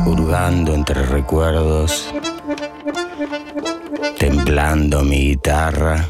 [0.05, 2.13] hurgando entre recuerdos,
[4.17, 6.05] temblando mi guitarra.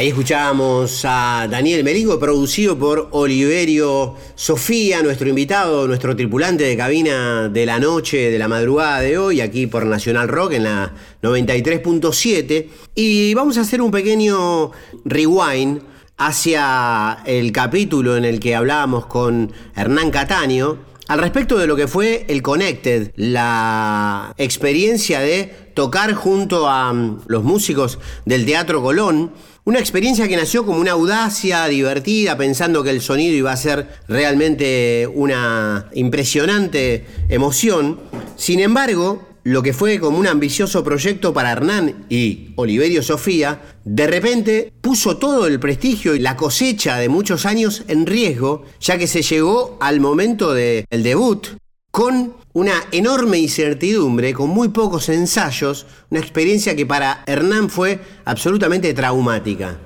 [0.00, 7.50] Ahí escuchábamos a Daniel Merigo, producido por Oliverio Sofía, nuestro invitado, nuestro tripulante de cabina
[7.50, 12.68] de la noche, de la madrugada de hoy, aquí por Nacional Rock en la 93.7.
[12.94, 14.70] Y vamos a hacer un pequeño
[15.04, 15.82] rewind
[16.16, 20.78] hacia el capítulo en el que hablábamos con Hernán Cataño
[21.10, 27.22] al respecto de lo que fue el Connected, la experiencia de tocar junto a mm,
[27.26, 29.32] los músicos del Teatro Colón,
[29.70, 33.86] una experiencia que nació como una audacia divertida, pensando que el sonido iba a ser
[34.08, 38.00] realmente una impresionante emoción.
[38.34, 44.08] Sin embargo, lo que fue como un ambicioso proyecto para Hernán y Oliverio Sofía, de
[44.08, 49.06] repente puso todo el prestigio y la cosecha de muchos años en riesgo, ya que
[49.06, 51.46] se llegó al momento del debut
[51.92, 58.92] con una enorme incertidumbre, con muy pocos ensayos, una experiencia que para Hernán fue absolutamente
[58.92, 59.78] traumática.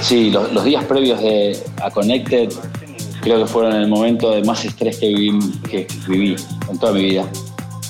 [0.00, 2.48] Sí, los, días previos de, a Connected
[3.20, 6.36] creo que fueron el momento de más estrés que viví,
[6.70, 7.28] en toda mi vida.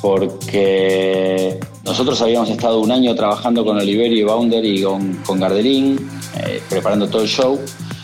[0.02, 6.10] Porque nosotros habíamos estado un año trabajando con Oliverio y Bounder y con, con Gardelín,
[6.38, 7.60] eh, preparando todo el show,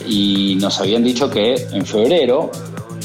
[0.07, 2.51] y nos habían dicho que en febrero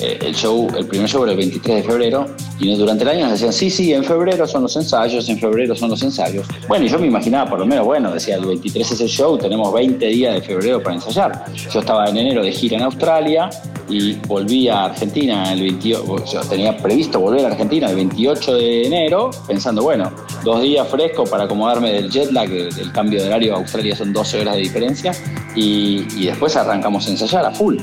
[0.02, 2.26] el show, el primer show era el 23 de febrero,
[2.60, 5.76] y durante el año nos decían, sí, sí, en febrero son los ensayos, en febrero
[5.76, 6.48] son los ensayos.
[6.68, 9.38] Bueno, y yo me imaginaba, por lo menos, bueno, decía, el 23 es el show,
[9.38, 11.46] tenemos 20 días de febrero para ensayar.
[11.54, 13.50] Yo estaba en enero de gira en Australia
[13.90, 18.56] y volví a Argentina el 28, o sea, tenía previsto volver a Argentina el 28
[18.56, 20.12] de enero, pensando, bueno,
[20.44, 24.42] dos días frescos para acomodarme del jet lag, del, cambio de horario, Australia son 12
[24.42, 25.14] horas de diferencia,
[25.56, 27.78] y después arrancamos a ensayar a full.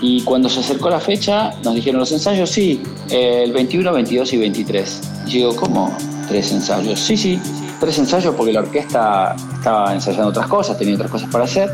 [0.00, 4.36] Y cuando se acercó la fecha, nos dijeron los ensayos, sí, el 21, 22 y
[4.36, 5.00] 23.
[5.26, 5.96] Y yo digo, ¿cómo?
[6.28, 7.00] ¿Tres ensayos?
[7.00, 7.40] Sí, sí,
[7.80, 11.70] tres ensayos porque la orquesta estaba ensayando otras cosas, tenía otras cosas para hacer.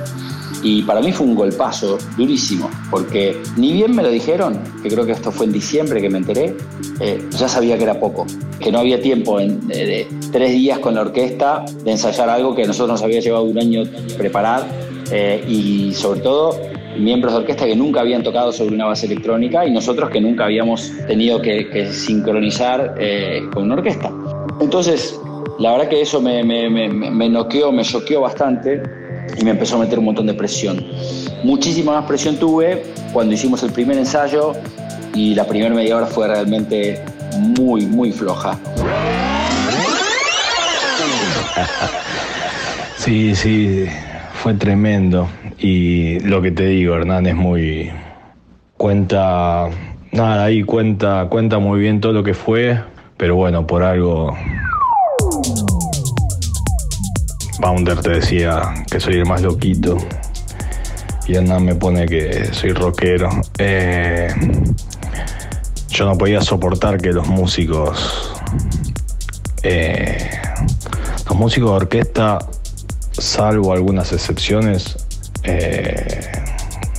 [0.63, 5.05] Y para mí fue un golpazo durísimo, porque ni bien me lo dijeron, que creo
[5.05, 6.57] que esto fue en diciembre que me enteré,
[7.01, 8.25] eh, ya sabía que era poco,
[8.61, 12.55] que no había tiempo en, de, de tres días con la orquesta de ensayar algo
[12.55, 13.83] que a nosotros nos había llevado un año
[14.17, 14.67] preparar
[15.11, 16.59] eh, y sobre todo
[16.99, 20.45] miembros de orquesta que nunca habían tocado sobre una base electrónica y nosotros que nunca
[20.45, 24.11] habíamos tenido que, sincronizar eh, con una orquesta.
[24.61, 25.19] Entonces,
[25.59, 28.83] la verdad que eso me, me, me, me noqueó, me choqueó bastante
[29.39, 30.85] y me empezó a meter un montón de presión.
[31.43, 34.53] Muchísima más presión tuve cuando hicimos el primer ensayo
[35.15, 37.01] y la primera media hora fue realmente
[37.39, 38.59] muy, muy floja.
[42.97, 43.87] Sí, sí,
[44.45, 45.27] fue tremendo.
[45.59, 47.91] Y lo que te digo, Hernán, es muy.
[48.77, 49.71] Cuenta.
[50.13, 52.79] Nada, ahí cuenta, cuenta muy bien todo lo que fue,
[53.17, 54.37] pero bueno, por algo.
[57.59, 59.97] Bounder te decía que soy el más loquito.
[61.27, 63.31] Y Hernán me pone que soy rockero.
[63.57, 64.29] Eh,
[65.89, 68.31] yo no podía soportar que los músicos.
[69.63, 70.29] eh,
[71.27, 72.39] los músicos de orquesta,
[73.19, 74.97] salvo algunas excepciones,
[75.43, 76.21] eh,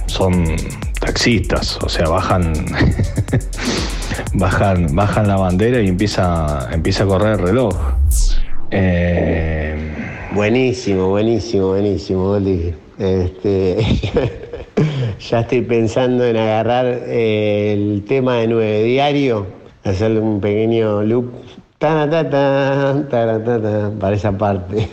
[0.08, 0.56] son
[1.00, 2.54] taxistas, o sea, bajan,
[4.34, 7.76] bajan, bajan la bandera y empieza, empieza a correr el reloj.
[8.72, 9.56] Eh,
[10.36, 12.74] Buenísimo, buenísimo, buenísimo, Oli.
[13.00, 13.78] Este,
[15.30, 19.48] ya estoy pensando en agarrar eh, el tema de nueve diario,
[19.86, 21.32] hacerle un pequeño loop
[24.00, 24.90] para esa parte.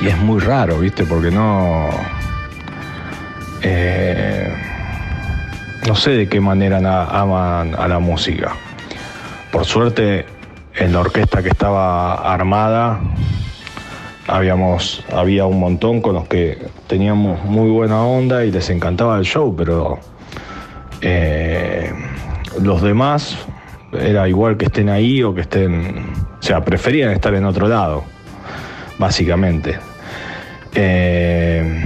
[0.00, 1.04] y es muy raro, ¿viste?
[1.04, 1.88] Porque no.
[3.62, 4.52] eh,
[5.86, 8.52] no sé de qué manera aman a la música.
[9.52, 10.26] Por suerte,
[10.74, 13.00] en la orquesta que estaba armada,
[14.26, 19.24] habíamos, había un montón con los que teníamos muy buena onda y les encantaba el
[19.24, 19.98] show, pero
[21.00, 21.92] eh,
[22.60, 23.36] los demás
[23.92, 28.04] era igual que estén ahí o que estén, o sea, preferían estar en otro lado,
[28.98, 29.78] básicamente.
[30.74, 31.84] Eh,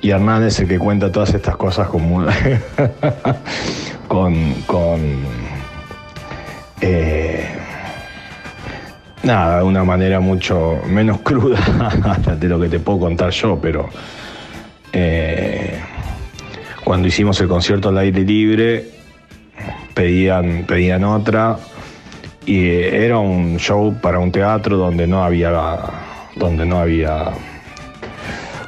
[0.00, 2.02] y Hernán es el que cuenta todas estas cosas con,
[4.08, 5.00] con, con
[6.80, 7.48] eh,
[9.26, 11.58] nada, de una manera mucho menos cruda
[12.40, 13.88] de lo que te puedo contar yo, pero
[14.92, 15.78] eh,
[16.84, 18.84] cuando hicimos el concierto al aire libre
[19.92, 21.56] pedían, pedían otra
[22.46, 25.80] y era un show para un teatro donde no había
[26.36, 27.30] donde no había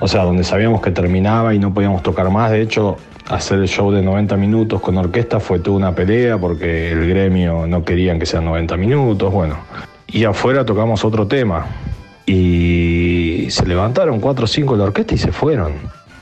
[0.00, 2.50] o sea donde sabíamos que terminaba y no podíamos tocar más.
[2.50, 2.96] De hecho
[3.28, 7.66] hacer el show de 90 minutos con orquesta fue toda una pelea porque el gremio
[7.66, 9.58] no querían que sean 90 minutos bueno
[10.08, 11.66] y afuera tocamos otro tema.
[12.26, 15.72] Y se levantaron cuatro o cinco de la orquesta y se fueron.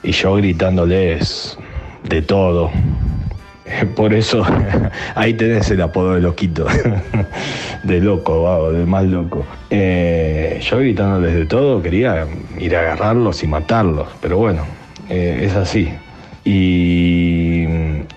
[0.03, 1.59] Y yo gritándoles
[2.09, 2.70] de todo.
[3.97, 4.45] Por eso
[5.14, 6.66] ahí tenés el apodo de loquito,
[7.82, 9.45] de loco, de más loco.
[9.70, 12.26] Eh, yo gritándoles de todo, quería
[12.59, 14.62] ir a agarrarlos y matarlos, pero bueno,
[15.09, 15.89] eh, es así.
[16.45, 17.64] Y,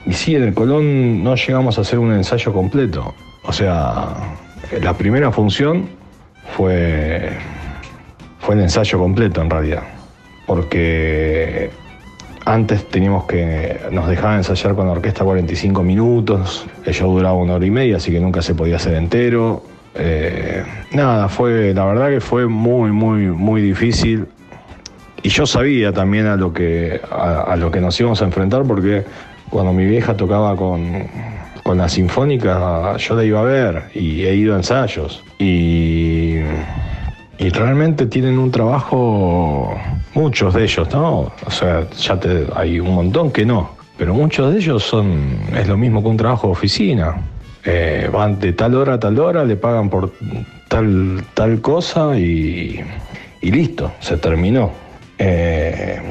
[0.05, 3.15] y sí, en el Colón no llegamos a hacer un ensayo completo.
[3.43, 4.13] O sea,
[4.81, 5.89] la primera función
[6.55, 7.29] fue,
[8.39, 9.83] fue el ensayo completo en realidad,
[10.45, 11.71] porque
[12.45, 17.55] antes teníamos que, nos dejaban ensayar con la orquesta 45 minutos, el show duraba una
[17.55, 19.63] hora y media, así que nunca se podía hacer entero.
[19.95, 24.27] Eh, nada, fue, la verdad que fue muy, muy, muy difícil.
[25.21, 29.03] Y yo sabía también a lo que, a lo que nos íbamos a enfrentar, porque
[29.49, 31.07] cuando mi vieja tocaba con,
[31.69, 35.23] con la Sinfónica yo la iba a ver y he ido a ensayos.
[35.37, 36.37] Y,
[37.37, 39.79] y realmente tienen un trabajo,
[40.15, 41.31] muchos de ellos, ¿no?
[41.45, 45.67] O sea, ya te, hay un montón que no, pero muchos de ellos son, es
[45.67, 47.17] lo mismo que un trabajo de oficina.
[47.63, 50.11] Eh, van de tal hora a tal hora, le pagan por
[50.69, 52.79] tal, tal cosa y,
[53.41, 54.71] y listo, se terminó.
[55.19, 56.01] Eh,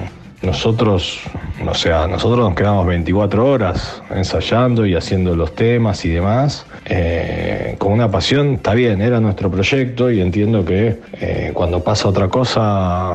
[0.43, 1.19] nosotros,
[1.67, 6.65] o sea, nosotros nos quedamos 24 horas ensayando y haciendo los temas y demás.
[6.85, 12.09] Eh, con una pasión, está bien, era nuestro proyecto y entiendo que eh, cuando pasa
[12.09, 13.15] otra cosa,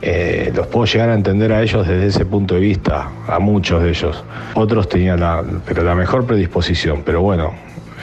[0.00, 3.82] eh, los puedo llegar a entender a ellos desde ese punto de vista, a muchos
[3.82, 4.24] de ellos.
[4.54, 7.52] Otros tenían la, pero la mejor predisposición, pero bueno,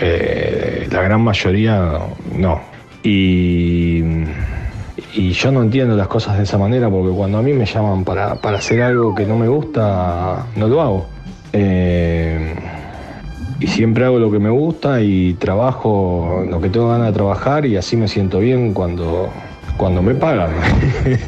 [0.02, 2.00] la gran mayoría
[2.36, 2.60] no.
[3.04, 4.04] Y
[5.14, 8.04] y yo no entiendo las cosas de esa manera porque cuando a mí me llaman
[8.04, 11.06] para, hacer algo que no me gusta, no lo hago.
[11.54, 12.56] Eh,
[13.60, 17.66] y siempre hago lo que me gusta y trabajo lo que tengo ganas de trabajar
[17.66, 19.30] y así me siento bien cuando,
[19.78, 20.52] cuando me pagan.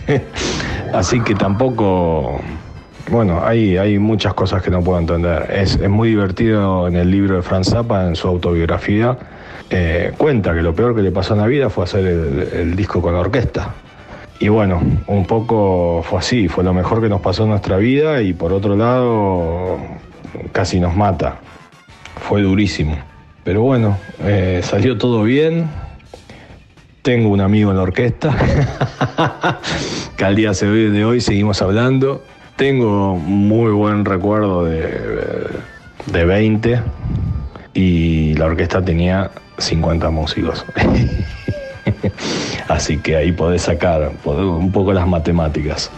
[0.93, 2.39] así que tampoco,
[3.11, 5.51] bueno, hay, hay muchas cosas que no puedo entender.
[5.51, 9.17] Es, es muy divertido en el libro de Franz Zappa, en su autobiografía,
[9.69, 13.01] eh, cuenta que lo peor que le pasó en la vida fue hacer el, disco
[13.01, 13.73] con la orquesta.
[14.39, 18.21] Y bueno, un poco fue así, fue lo mejor que nos pasó en nuestra vida
[18.21, 19.77] y por otro lado
[20.51, 21.39] casi nos mata.
[22.17, 22.97] Fue durísimo.
[23.43, 25.67] Pero bueno, eh, salió todo bien.
[27.01, 28.33] Tengo un amigo en la orquesta,
[30.17, 32.23] que al día de hoy seguimos hablando.
[32.55, 35.49] Tengo muy buen recuerdo de,
[36.05, 36.79] de 20
[37.74, 40.65] y la orquesta tenía 50 músicos.
[42.67, 45.91] Así que ahí podés sacar un poco las matemáticas.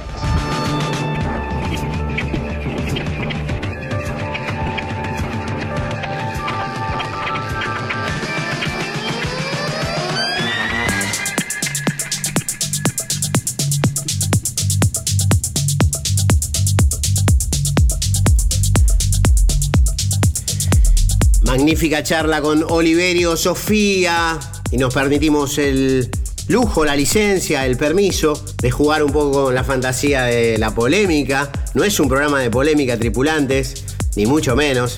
[21.65, 24.39] Magnífica charla con Oliverio Sofía
[24.69, 26.11] y nos permitimos el
[26.47, 31.51] lujo, la licencia, el permiso de jugar un poco con la fantasía de la polémica.
[31.73, 33.83] No es un programa de polémica tripulantes,
[34.15, 34.95] ni mucho menos.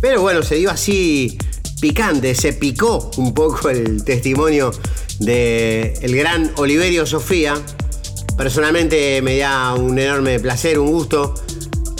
[0.00, 1.38] Pero bueno, se dio así
[1.80, 4.72] picante, se picó un poco el testimonio
[5.20, 7.54] de el gran Oliverio Sofía.
[8.36, 11.34] Personalmente me da un enorme placer, un gusto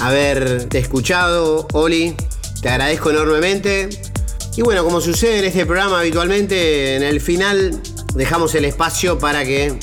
[0.01, 2.17] haberte escuchado, Oli.
[2.61, 3.89] Te agradezco enormemente.
[4.57, 7.81] Y bueno, como sucede en este programa habitualmente, en el final
[8.15, 9.79] dejamos el espacio para que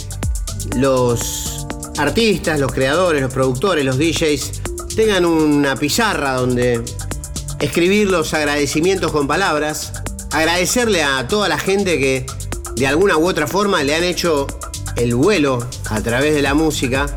[0.76, 1.66] los
[1.98, 4.62] artistas, los creadores, los productores, los DJs
[4.96, 6.84] tengan una pizarra donde
[7.60, 9.94] escribir los agradecimientos con palabras,
[10.32, 12.26] agradecerle a toda la gente que
[12.76, 14.46] de alguna u otra forma le han hecho
[14.96, 17.08] el vuelo a través de la música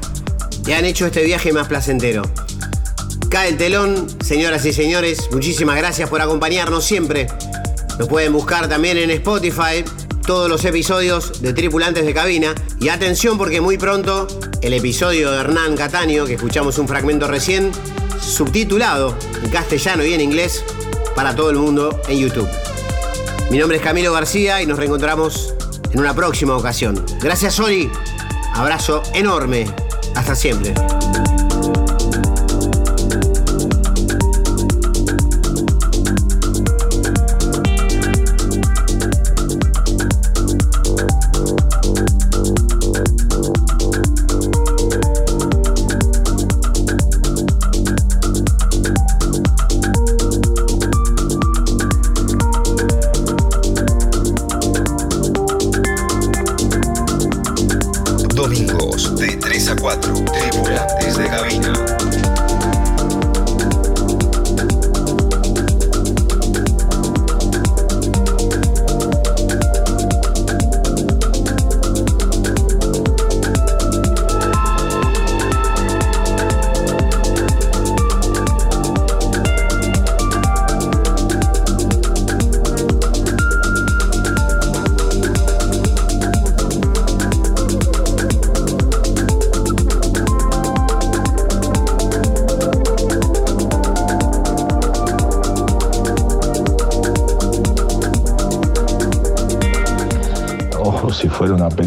[0.66, 2.22] y han hecho este viaje más placentero.
[3.30, 7.28] Cae el telón, señoras y señores, muchísimas gracias por acompañarnos siempre.
[7.96, 9.84] Nos pueden buscar también en Spotify
[10.26, 12.56] todos los episodios de Tripulantes de Cabina.
[12.80, 14.26] Y atención porque muy pronto
[14.62, 17.70] el episodio de Hernán Cataño, que escuchamos un fragmento recién,
[18.20, 20.64] subtitulado en castellano y en inglés
[21.14, 22.48] para todo el mundo en YouTube.
[23.48, 25.54] Mi nombre es Camilo García y nos reencontramos
[25.92, 27.04] en una próxima ocasión.
[27.20, 27.88] Gracias, Oli.
[28.54, 29.66] Abrazo enorme.
[30.16, 30.74] Hasta siempre.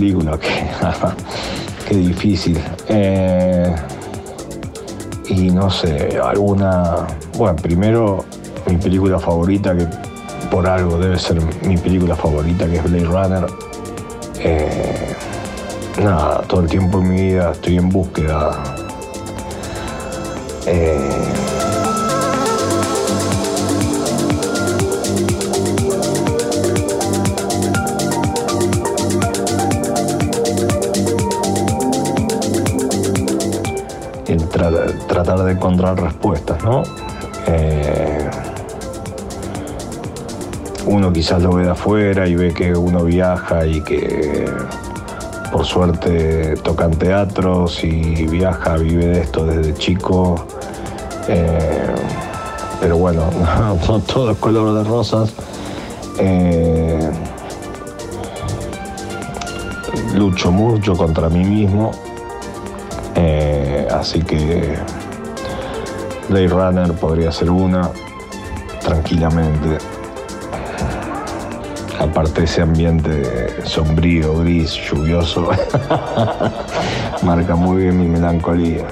[0.03, 0.47] Película, que
[1.87, 2.59] qué difícil.
[2.89, 3.73] Eh,
[5.29, 8.25] y no sé, alguna, bueno, primero
[8.67, 9.87] mi película favorita, que
[10.51, 13.45] por algo debe ser mi película favorita, que es Blade Runner.
[14.39, 15.15] Eh,
[16.03, 18.61] nada, todo el tiempo en mi vida estoy en búsqueda.
[20.65, 21.42] Eh,
[35.07, 36.83] tratar de encontrar respuestas, ¿no?
[37.47, 38.29] Eh,
[40.85, 44.45] uno quizás lo ve de afuera y ve que uno viaja y que
[45.51, 50.35] por suerte tocan teatros y viaja, vive de esto desde chico.
[51.27, 51.95] Eh,
[52.81, 53.23] pero bueno,
[53.87, 55.33] no, todo es color de rosas.
[56.19, 57.11] Eh,
[60.15, 61.91] lucho mucho contra mí mismo
[64.03, 64.75] Así que
[66.27, 67.89] Blade Runner podría ser una,
[68.81, 69.77] tranquilamente.
[72.01, 75.51] Aparte ese ambiente sombrío, gris, lluvioso,
[77.23, 78.87] marca muy bien mi melancolía.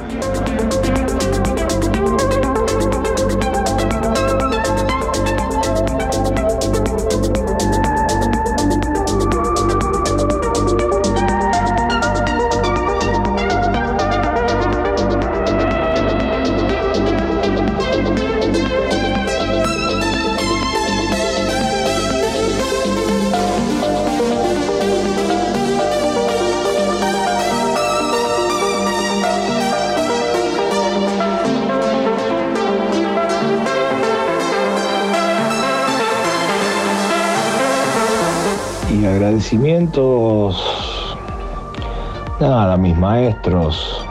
[42.40, 44.06] Nada, mis maestros,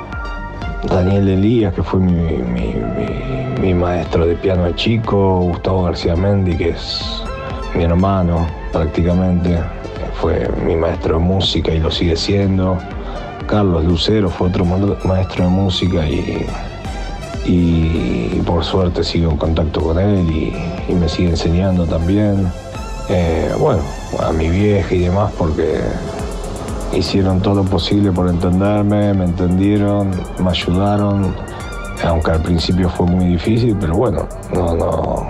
[0.89, 7.23] Daniel Elías, que fue mi, maestro de piano de chico, Gustavo García Mendi, que es
[7.75, 9.59] mi hermano prácticamente,
[10.21, 12.77] fue mi maestro de música y lo sigue siendo.
[13.47, 14.65] Carlos Lucero fue otro
[15.05, 16.47] maestro de música y,
[17.47, 22.47] y por suerte sigo en contacto con él y, me sigue enseñando también.
[23.13, 23.83] Eh, bueno,
[24.21, 25.81] a mi vieja y demás porque
[26.93, 31.35] hicieron todo lo posible por entenderme, me entendieron, me ayudaron,
[32.05, 35.27] aunque al principio fue muy difícil, pero bueno, no, no,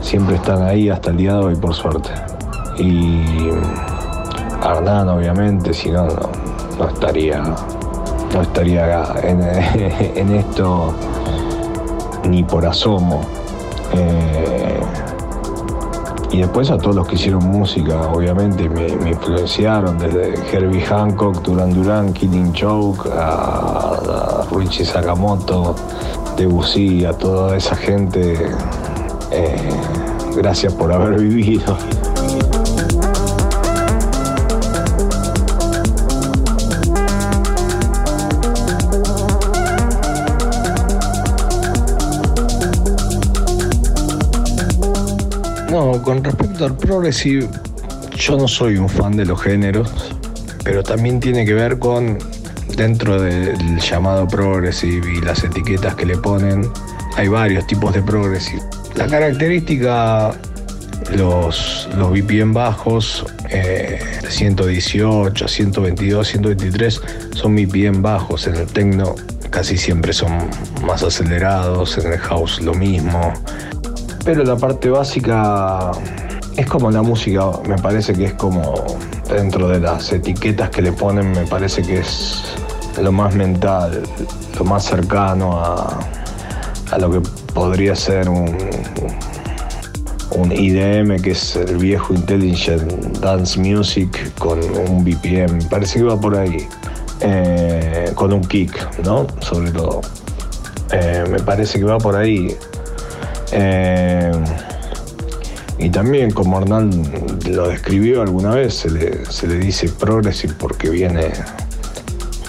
[0.00, 2.10] siempre están ahí hasta el día de hoy, por suerte.
[2.78, 3.50] Y
[4.62, 6.06] Arnán, obviamente, si no,
[6.78, 7.42] no, estaría,
[8.32, 10.94] no estaría en, esto
[12.28, 13.22] ni por asomo.
[13.94, 14.80] Eh,
[16.32, 21.74] y después a todos los que hicieron música, obviamente, me, influenciaron, desde Herbie Hancock, Duran
[21.74, 25.76] Duran, Killing Joke, a, Richie Sakamoto,
[26.36, 28.34] Debussy, a toda esa gente.
[29.30, 29.70] Eh,
[30.34, 31.76] gracias por haber vivido.
[45.82, 47.48] Con respecto al progressive,
[48.16, 49.90] yo no soy un fan de los géneros,
[50.62, 52.18] pero también tiene que ver con
[52.76, 56.70] dentro del llamado progressive y las etiquetas que le ponen,
[57.16, 58.62] hay varios tipos de progressive.
[58.94, 60.32] La característica,
[61.16, 67.02] los, los BPM bajos, eh, 118, 122, 123,
[67.34, 68.46] son BPM bajos.
[68.46, 69.16] En el techno
[69.50, 70.48] casi siempre son
[70.86, 73.34] más acelerados, en el house lo mismo.
[74.24, 75.90] Pero la parte básica
[76.56, 78.74] es como la música, me parece que es como
[79.28, 82.42] dentro de las etiquetas que le ponen, me parece que es
[83.00, 84.02] lo más mental,
[84.58, 85.98] lo más cercano a,
[86.90, 87.20] a lo que
[87.54, 88.56] podría ser un,
[90.36, 94.58] un IDM, que es el viejo Intelligent Dance Music con
[94.88, 96.66] un BPM, me parece que va por ahí,
[97.20, 99.26] eh, con un kick, ¿no?
[99.40, 100.00] Sobre todo.
[100.92, 102.56] Eh, me parece que va por ahí.
[103.52, 104.32] Eh,
[105.78, 106.90] y también, como Hernán
[107.50, 111.30] lo describió alguna vez, se le, se le dice progressive porque viene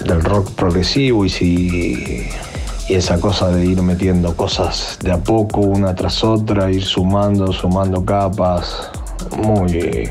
[0.04, 2.28] del rock progresivo y si
[2.88, 7.52] y esa cosa de ir metiendo cosas de a poco una tras otra, ir sumando,
[7.52, 8.90] sumando capas,
[9.38, 10.10] muy,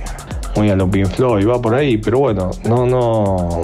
[0.56, 3.62] muy a lo Pink Floyd, va por ahí, pero bueno, no, no,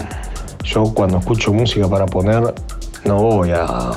[0.64, 2.54] yo cuando escucho música para poner,
[3.06, 3.92] no voy a,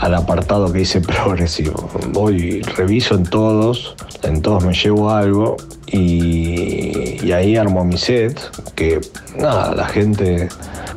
[0.00, 7.24] al apartado que dice progresivo, voy, reviso en todos, en todos me llevo algo y,
[7.24, 8.38] y ahí armo mi set,
[8.74, 9.00] que
[9.36, 10.48] nada, la gente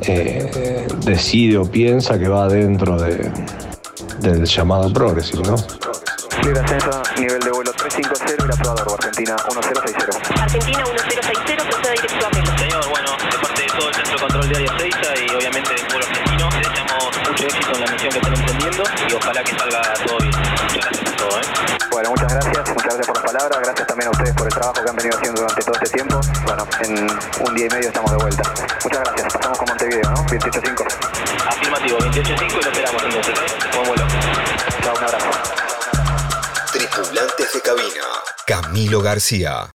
[0.02, 3.30] eh, decide o piensa que va dentro de,
[4.20, 5.56] del llamado progresivo, ¿no?
[6.42, 10.42] Libre ascenso, nivel de vuelo 350 y la prueba de Argentina 1060.
[10.42, 12.58] Argentina 1060, proceda directo a Melo.
[12.58, 15.31] Señor, bueno, de parte de todo el Centro de Control de Área 6 y
[19.42, 20.32] ojalá que salga todo bien.
[20.32, 21.44] Muchas gracias por todo, ¿eh?
[21.90, 24.84] Bueno, muchas gracias, muchas gracias por las palabras, gracias también a ustedes por el trabajo
[24.84, 26.20] que han venido haciendo durante todo este tiempo.
[26.44, 28.42] Bueno, en un día y medio estamos de vuelta.
[28.84, 30.16] Muchas gracias, pasamos con Montevideo, ¿no?
[30.26, 30.86] 28.5.
[31.46, 33.34] Afirmativo, 28.5 y lo esperamos entonces.
[33.74, 34.04] Buen vuelo.
[34.82, 35.30] Chao, un abrazo.
[36.72, 38.04] Tripulantes de cabina.
[38.46, 39.70] Camilo García.